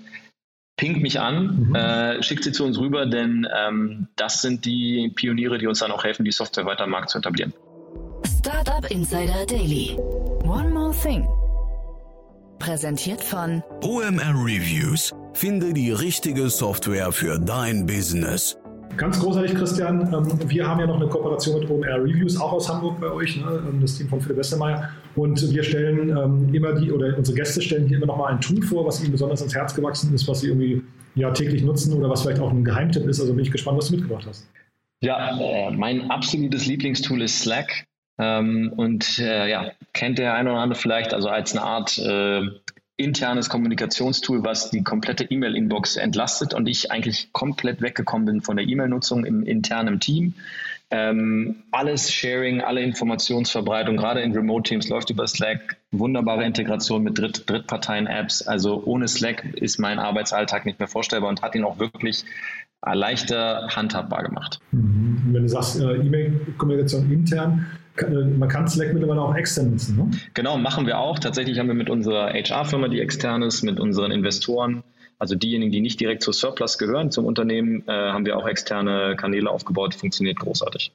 pinkt 0.76 1.00
mich 1.00 1.20
an, 1.20 1.68
mhm. 1.68 1.74
äh, 1.74 2.22
schickt 2.22 2.44
sie 2.44 2.52
zu 2.52 2.66
uns 2.66 2.78
rüber, 2.78 3.06
denn 3.06 3.48
ähm, 3.50 4.08
das 4.16 4.42
sind 4.42 4.66
die 4.66 5.10
Pioniere, 5.14 5.56
die 5.56 5.66
uns 5.66 5.78
dann 5.78 5.90
auch 5.90 6.04
helfen, 6.04 6.26
die 6.26 6.32
Software 6.32 6.66
weiter 6.66 6.84
am 6.84 6.90
Markt 6.90 7.08
zu 7.08 7.16
etablieren. 7.16 7.54
Startup 8.46 8.88
Insider 8.92 9.44
Daily. 9.44 9.96
One 10.44 10.72
more 10.72 10.92
thing. 10.92 11.26
Präsentiert 12.60 13.20
von 13.20 13.60
OMR 13.82 14.34
Reviews. 14.36 15.12
Finde 15.32 15.72
die 15.72 15.90
richtige 15.90 16.48
Software 16.48 17.10
für 17.10 17.40
dein 17.40 17.86
Business. 17.86 18.56
Ganz 18.96 19.18
großartig, 19.18 19.52
Christian. 19.56 20.14
Ähm, 20.14 20.48
wir 20.48 20.64
haben 20.64 20.78
ja 20.78 20.86
noch 20.86 20.94
eine 20.94 21.08
Kooperation 21.08 21.58
mit 21.58 21.68
OMR 21.68 22.04
Reviews, 22.04 22.40
auch 22.40 22.52
aus 22.52 22.68
Hamburg 22.68 23.00
bei 23.00 23.10
euch, 23.10 23.36
ne? 23.36 23.64
Ähm, 23.68 23.80
das 23.80 23.98
Team 23.98 24.06
von 24.06 24.20
Philipp 24.20 24.38
Westermeier. 24.38 24.90
Und 25.16 25.52
wir 25.52 25.64
stellen 25.64 26.16
ähm, 26.16 26.54
immer 26.54 26.72
die, 26.74 26.92
oder 26.92 27.18
unsere 27.18 27.36
Gäste 27.36 27.60
stellen 27.60 27.88
hier 27.88 27.96
immer 27.96 28.06
noch 28.06 28.16
mal 28.16 28.28
ein 28.28 28.40
Tool 28.40 28.62
vor, 28.62 28.86
was 28.86 29.02
ihnen 29.02 29.10
besonders 29.10 29.40
ans 29.40 29.56
Herz 29.56 29.74
gewachsen 29.74 30.14
ist, 30.14 30.28
was 30.28 30.42
sie 30.42 30.50
irgendwie 30.50 30.84
ja, 31.16 31.32
täglich 31.32 31.64
nutzen 31.64 31.94
oder 31.94 32.08
was 32.08 32.22
vielleicht 32.22 32.40
auch 32.40 32.52
ein 32.52 32.64
Geheimtipp 32.64 33.08
ist. 33.08 33.18
Also 33.18 33.34
bin 33.34 33.42
ich 33.42 33.50
gespannt, 33.50 33.78
was 33.78 33.88
du 33.88 33.96
mitgebracht 33.96 34.24
hast. 34.28 34.46
Ja, 35.00 35.36
äh, 35.36 35.72
mein 35.72 36.12
absolutes 36.12 36.66
Lieblingstool 36.66 37.22
ist 37.22 37.40
Slack. 37.40 37.86
Ähm, 38.18 38.72
und 38.74 39.18
äh, 39.18 39.48
ja, 39.50 39.72
kennt 39.92 40.18
der 40.18 40.34
eine 40.34 40.52
oder 40.52 40.60
andere 40.60 40.78
vielleicht, 40.78 41.12
also 41.12 41.28
als 41.28 41.52
eine 41.52 41.62
Art 41.62 41.98
äh, 41.98 42.42
internes 42.96 43.50
Kommunikationstool, 43.50 44.42
was 44.42 44.70
die 44.70 44.82
komplette 44.82 45.24
E-Mail-Inbox 45.24 45.96
entlastet 45.96 46.54
und 46.54 46.66
ich 46.66 46.90
eigentlich 46.90 47.32
komplett 47.32 47.82
weggekommen 47.82 48.26
bin 48.26 48.40
von 48.40 48.56
der 48.56 48.66
E-Mail-Nutzung 48.66 49.24
im 49.24 49.42
internen 49.42 50.00
Team. 50.00 50.34
Ähm, 50.90 51.56
alles 51.72 52.12
Sharing, 52.12 52.60
alle 52.60 52.80
Informationsverbreitung, 52.80 53.96
gerade 53.96 54.20
in 54.20 54.32
Remote-Teams 54.32 54.88
läuft 54.88 55.10
über 55.10 55.26
Slack. 55.26 55.76
Wunderbare 55.90 56.44
Integration 56.44 57.02
mit 57.02 57.18
Dritt 57.18 57.50
Drittparteien-Apps. 57.50 58.46
Also 58.46 58.82
ohne 58.84 59.08
Slack 59.08 59.44
ist 59.56 59.78
mein 59.78 59.98
Arbeitsalltag 59.98 60.64
nicht 60.64 60.78
mehr 60.78 60.88
vorstellbar 60.88 61.28
und 61.28 61.42
hat 61.42 61.54
ihn 61.54 61.64
auch 61.64 61.78
wirklich 61.78 62.24
leichter 62.82 63.68
handhabbar 63.74 64.22
gemacht. 64.22 64.60
Mhm. 64.70 65.22
Wenn 65.32 65.42
du 65.42 65.48
sagst, 65.48 65.80
äh, 65.80 65.96
E-Mail-Kommunikation 65.96 67.10
intern, 67.10 67.66
äh, 67.66 67.85
man 68.38 68.48
kann 68.48 68.68
Slack 68.68 68.92
mittlerweile 68.92 69.20
auch 69.20 69.34
extern 69.34 69.70
nutzen, 69.70 69.96
ne? 69.96 70.10
Genau, 70.34 70.58
machen 70.58 70.86
wir 70.86 70.98
auch. 70.98 71.18
Tatsächlich 71.18 71.58
haben 71.58 71.68
wir 71.68 71.74
mit 71.74 71.90
unserer 71.90 72.32
HR-Firma, 72.32 72.88
die 72.88 73.00
extern 73.00 73.42
ist, 73.42 73.62
mit 73.62 73.80
unseren 73.80 74.10
Investoren, 74.10 74.82
also 75.18 75.34
diejenigen, 75.34 75.72
die 75.72 75.80
nicht 75.80 75.98
direkt 76.00 76.22
zur 76.22 76.34
Surplus 76.34 76.78
gehören, 76.78 77.10
zum 77.10 77.24
Unternehmen, 77.24 77.82
äh, 77.86 77.92
haben 77.92 78.26
wir 78.26 78.36
auch 78.36 78.46
externe 78.46 79.16
Kanäle 79.16 79.50
aufgebaut. 79.50 79.94
Funktioniert 79.94 80.38
großartig. 80.38 80.92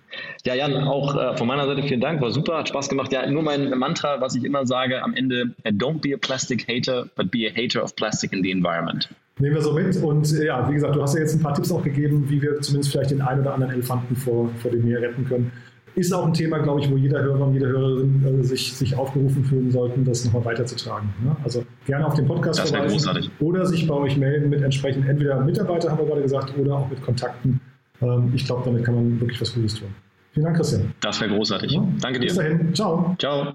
Ja, 0.46 0.54
Jan, 0.54 0.74
auch 0.74 1.16
äh, 1.16 1.36
von 1.38 1.46
meiner 1.46 1.66
Seite 1.66 1.82
vielen 1.82 2.02
Dank, 2.02 2.20
war 2.20 2.30
super, 2.30 2.58
hat 2.58 2.68
Spaß 2.68 2.90
gemacht. 2.90 3.10
Ja, 3.12 3.28
nur 3.30 3.42
mein 3.42 3.70
Mantra, 3.78 4.20
was 4.20 4.34
ich 4.34 4.44
immer 4.44 4.66
sage 4.66 5.02
am 5.02 5.14
Ende, 5.14 5.54
äh, 5.62 5.70
don't 5.70 6.02
be 6.02 6.14
a 6.14 6.18
plastic 6.18 6.68
hater, 6.68 7.06
but 7.16 7.30
be 7.30 7.48
a 7.48 7.50
hater 7.50 7.82
of 7.82 7.96
plastic 7.96 8.32
in 8.34 8.42
the 8.42 8.50
environment. 8.50 9.08
Nehmen 9.38 9.54
wir 9.54 9.62
so 9.62 9.72
mit 9.72 9.96
und 9.96 10.30
äh, 10.38 10.46
ja, 10.46 10.68
wie 10.68 10.74
gesagt, 10.74 10.94
du 10.94 11.02
hast 11.02 11.14
ja 11.14 11.20
jetzt 11.20 11.34
ein 11.34 11.40
paar 11.40 11.54
Tipps 11.54 11.72
auch 11.72 11.82
gegeben, 11.82 12.28
wie 12.28 12.42
wir 12.42 12.60
zumindest 12.60 12.92
vielleicht 12.92 13.10
den 13.10 13.22
einen 13.22 13.40
oder 13.40 13.54
anderen 13.54 13.72
Elefanten 13.72 14.14
vor, 14.16 14.50
vor 14.58 14.70
dem 14.70 14.84
Meer 14.84 15.00
retten 15.00 15.24
können. 15.24 15.50
Ist 15.94 16.12
auch 16.12 16.26
ein 16.26 16.34
Thema, 16.34 16.58
glaube 16.58 16.80
ich, 16.80 16.90
wo 16.90 16.96
jeder 16.96 17.22
Hörer 17.22 17.46
und 17.46 17.54
jede 17.54 17.68
Hörerin 17.68 18.40
äh, 18.40 18.44
sich, 18.44 18.74
sich 18.74 18.94
aufgerufen 18.96 19.44
fühlen 19.44 19.70
sollten, 19.70 20.04
das 20.04 20.26
nochmal 20.26 20.44
weiterzutragen. 20.44 21.08
Ne? 21.24 21.34
Also 21.42 21.64
gerne 21.86 22.06
auf 22.06 22.14
den 22.14 22.26
Podcast 22.26 22.60
das 22.60 22.70
verweisen 22.70 23.30
oder 23.40 23.64
sich 23.64 23.86
bei 23.86 23.94
euch 23.94 24.18
melden 24.18 24.50
mit 24.50 24.60
entsprechend 24.60 25.08
entweder 25.08 25.40
Mitarbeiter, 25.40 25.90
haben 25.90 25.98
wir 25.98 26.06
gerade 26.06 26.22
gesagt, 26.22 26.52
oder 26.58 26.74
auch 26.74 26.90
mit 26.90 27.00
Kontakten. 27.00 27.60
Ähm, 28.02 28.30
ich 28.34 28.44
glaube, 28.44 28.62
damit 28.66 28.84
kann 28.84 28.94
man 28.94 29.20
wirklich 29.20 29.40
was 29.40 29.54
Gutes 29.54 29.76
tun. 29.76 29.88
Vielen 30.34 30.46
Dank, 30.46 30.56
Christian. 30.56 30.92
Das 31.00 31.20
wäre 31.20 31.30
großartig. 31.32 31.70
Ja. 31.70 31.86
Danke 32.00 32.18
dir. 32.18 32.26
Bis 32.26 32.36
dahin. 32.36 32.74
Ciao. 32.74 33.14
Ciao. 33.20 33.54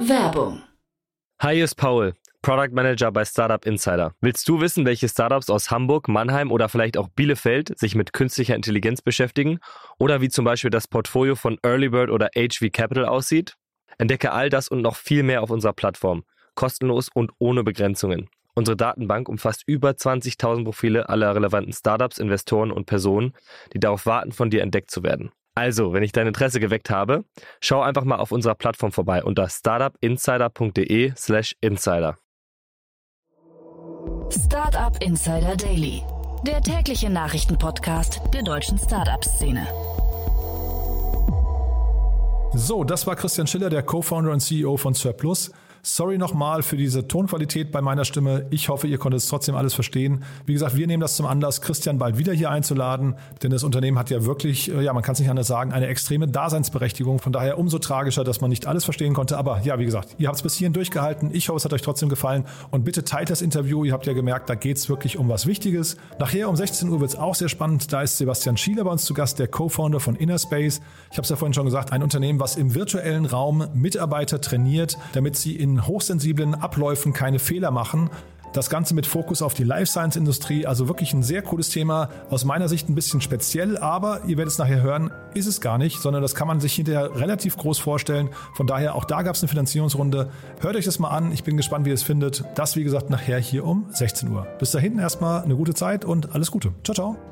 Werbung. 0.00 0.62
Hi, 1.40 1.54
hier 1.54 1.64
ist 1.64 1.76
Paul, 1.76 2.12
Product 2.42 2.72
Manager 2.72 3.10
bei 3.10 3.24
Startup 3.24 3.64
Insider. 3.64 4.14
Willst 4.20 4.46
du 4.46 4.60
wissen, 4.60 4.84
welche 4.84 5.08
Startups 5.08 5.48
aus 5.48 5.70
Hamburg, 5.70 6.08
Mannheim 6.08 6.52
oder 6.52 6.68
vielleicht 6.68 6.98
auch 6.98 7.08
Bielefeld 7.08 7.78
sich 7.78 7.94
mit 7.94 8.12
künstlicher 8.12 8.54
Intelligenz 8.54 9.00
beschäftigen? 9.00 9.60
Oder 9.98 10.20
wie 10.20 10.28
zum 10.28 10.44
Beispiel 10.44 10.70
das 10.70 10.88
Portfolio 10.88 11.34
von 11.34 11.58
Earlybird 11.62 12.10
oder 12.10 12.28
HV 12.36 12.70
Capital 12.70 13.06
aussieht? 13.06 13.56
Entdecke 13.96 14.32
all 14.32 14.50
das 14.50 14.68
und 14.68 14.82
noch 14.82 14.96
viel 14.96 15.22
mehr 15.22 15.42
auf 15.42 15.48
unserer 15.48 15.72
Plattform. 15.72 16.24
Kostenlos 16.54 17.08
und 17.14 17.32
ohne 17.38 17.64
Begrenzungen. 17.64 18.28
Unsere 18.54 18.76
Datenbank 18.76 19.28
umfasst 19.28 19.62
über 19.66 19.90
20.000 19.90 20.64
Profile 20.64 21.08
aller 21.08 21.34
relevanten 21.34 21.72
Startups, 21.72 22.18
Investoren 22.18 22.70
und 22.70 22.84
Personen, 22.84 23.32
die 23.72 23.80
darauf 23.80 24.04
warten, 24.04 24.32
von 24.32 24.50
dir 24.50 24.62
entdeckt 24.62 24.90
zu 24.90 25.02
werden. 25.02 25.30
Also, 25.54 25.92
wenn 25.92 26.02
ich 26.02 26.12
dein 26.12 26.26
Interesse 26.26 26.60
geweckt 26.60 26.88
habe, 26.90 27.24
schau 27.60 27.82
einfach 27.82 28.04
mal 28.04 28.16
auf 28.16 28.32
unserer 28.32 28.54
Plattform 28.54 28.92
vorbei 28.92 29.22
unter 29.22 29.48
startupinsider.de/slash 29.48 31.56
insider. 31.60 32.16
Startup 34.30 34.96
Insider 35.02 35.56
Daily, 35.56 36.02
der 36.46 36.62
tägliche 36.62 37.10
Nachrichtenpodcast 37.10 38.22
der 38.32 38.42
deutschen 38.42 38.78
Startup-Szene. 38.78 39.66
So, 42.54 42.84
das 42.84 43.06
war 43.06 43.16
Christian 43.16 43.46
Schiller, 43.46 43.70
der 43.70 43.82
Co-Founder 43.82 44.30
und 44.30 44.40
CEO 44.40 44.76
von 44.76 44.92
Surplus. 44.92 45.52
Sorry 45.84 46.16
nochmal 46.16 46.62
für 46.62 46.76
diese 46.76 47.08
Tonqualität 47.08 47.72
bei 47.72 47.80
meiner 47.80 48.04
Stimme. 48.04 48.46
Ich 48.50 48.68
hoffe, 48.68 48.86
ihr 48.86 48.98
konntet 48.98 49.20
es 49.20 49.26
trotzdem 49.26 49.56
alles 49.56 49.74
verstehen. 49.74 50.22
Wie 50.46 50.52
gesagt, 50.52 50.76
wir 50.76 50.86
nehmen 50.86 51.00
das 51.00 51.16
zum 51.16 51.26
Anlass, 51.26 51.60
Christian 51.60 51.98
bald 51.98 52.18
wieder 52.18 52.32
hier 52.32 52.50
einzuladen, 52.50 53.16
denn 53.42 53.50
das 53.50 53.64
Unternehmen 53.64 53.98
hat 53.98 54.08
ja 54.08 54.24
wirklich, 54.24 54.72
äh, 54.72 54.80
ja, 54.80 54.92
man 54.92 55.02
kann 55.02 55.14
es 55.14 55.18
nicht 55.18 55.28
anders 55.28 55.48
sagen, 55.48 55.72
eine 55.72 55.88
extreme 55.88 56.28
Daseinsberechtigung. 56.28 57.18
Von 57.18 57.32
daher 57.32 57.58
umso 57.58 57.80
tragischer, 57.80 58.22
dass 58.22 58.40
man 58.40 58.48
nicht 58.48 58.68
alles 58.68 58.84
verstehen 58.84 59.12
konnte. 59.12 59.36
Aber 59.36 59.60
ja, 59.64 59.76
wie 59.80 59.84
gesagt, 59.84 60.14
ihr 60.18 60.28
habt 60.28 60.36
es 60.36 60.42
bis 60.44 60.54
hierhin 60.54 60.72
durchgehalten. 60.72 61.30
Ich 61.32 61.48
hoffe, 61.48 61.56
es 61.56 61.64
hat 61.64 61.72
euch 61.72 61.82
trotzdem 61.82 62.08
gefallen. 62.08 62.44
Und 62.70 62.84
bitte 62.84 63.02
teilt 63.02 63.30
das 63.30 63.42
Interview. 63.42 63.84
Ihr 63.84 63.92
habt 63.92 64.06
ja 64.06 64.12
gemerkt, 64.12 64.48
da 64.50 64.54
geht 64.54 64.76
es 64.76 64.88
wirklich 64.88 65.18
um 65.18 65.28
was 65.28 65.46
Wichtiges. 65.46 65.96
Nachher 66.20 66.48
um 66.48 66.54
16 66.54 66.90
Uhr 66.90 67.00
wird 67.00 67.10
es 67.10 67.16
auch 67.16 67.34
sehr 67.34 67.48
spannend. 67.48 67.92
Da 67.92 68.02
ist 68.02 68.18
Sebastian 68.18 68.56
Schieler 68.56 68.84
bei 68.84 68.92
uns 68.92 69.04
zu 69.04 69.14
Gast, 69.14 69.40
der 69.40 69.48
Co-Founder 69.48 69.98
von 69.98 70.14
Innerspace. 70.14 70.80
Ich 71.10 71.18
habe 71.18 71.24
es 71.24 71.28
ja 71.28 71.34
vorhin 71.34 71.54
schon 71.54 71.64
gesagt, 71.64 71.92
ein 71.92 72.04
Unternehmen, 72.04 72.38
was 72.38 72.54
im 72.54 72.76
virtuellen 72.76 73.26
Raum 73.26 73.66
Mitarbeiter 73.74 74.40
trainiert, 74.40 74.96
damit 75.12 75.34
sie 75.34 75.56
in 75.56 75.71
hochsensiblen 75.86 76.54
Abläufen 76.54 77.12
keine 77.12 77.38
Fehler 77.38 77.70
machen. 77.70 78.10
Das 78.52 78.68
Ganze 78.68 78.94
mit 78.94 79.06
Fokus 79.06 79.40
auf 79.40 79.54
die 79.54 79.64
Life 79.64 79.86
Science 79.86 80.14
Industrie, 80.16 80.66
also 80.66 80.86
wirklich 80.86 81.14
ein 81.14 81.22
sehr 81.22 81.40
cooles 81.40 81.70
Thema. 81.70 82.10
Aus 82.28 82.44
meiner 82.44 82.68
Sicht 82.68 82.88
ein 82.88 82.94
bisschen 82.94 83.22
speziell, 83.22 83.78
aber 83.78 84.20
ihr 84.26 84.36
werdet 84.36 84.52
es 84.52 84.58
nachher 84.58 84.82
hören, 84.82 85.10
ist 85.32 85.46
es 85.46 85.62
gar 85.62 85.78
nicht, 85.78 86.02
sondern 86.02 86.20
das 86.20 86.34
kann 86.34 86.48
man 86.48 86.60
sich 86.60 86.74
hinterher 86.74 87.16
relativ 87.16 87.56
groß 87.56 87.78
vorstellen. 87.78 88.28
Von 88.54 88.66
daher, 88.66 88.94
auch 88.94 89.06
da 89.06 89.22
gab 89.22 89.36
es 89.36 89.42
eine 89.42 89.48
Finanzierungsrunde. 89.48 90.28
Hört 90.60 90.76
euch 90.76 90.84
das 90.84 90.98
mal 90.98 91.08
an. 91.08 91.32
Ich 91.32 91.44
bin 91.44 91.56
gespannt, 91.56 91.86
wie 91.86 91.90
ihr 91.90 91.94
es 91.94 92.02
findet. 92.02 92.44
Das, 92.54 92.76
wie 92.76 92.84
gesagt, 92.84 93.08
nachher 93.08 93.38
hier 93.38 93.64
um 93.64 93.86
16 93.90 94.28
Uhr. 94.28 94.46
Bis 94.58 94.72
dahin 94.72 94.98
erstmal 94.98 95.42
eine 95.42 95.56
gute 95.56 95.72
Zeit 95.72 96.04
und 96.04 96.34
alles 96.34 96.50
Gute. 96.50 96.72
Ciao, 96.84 96.94
ciao. 96.94 97.31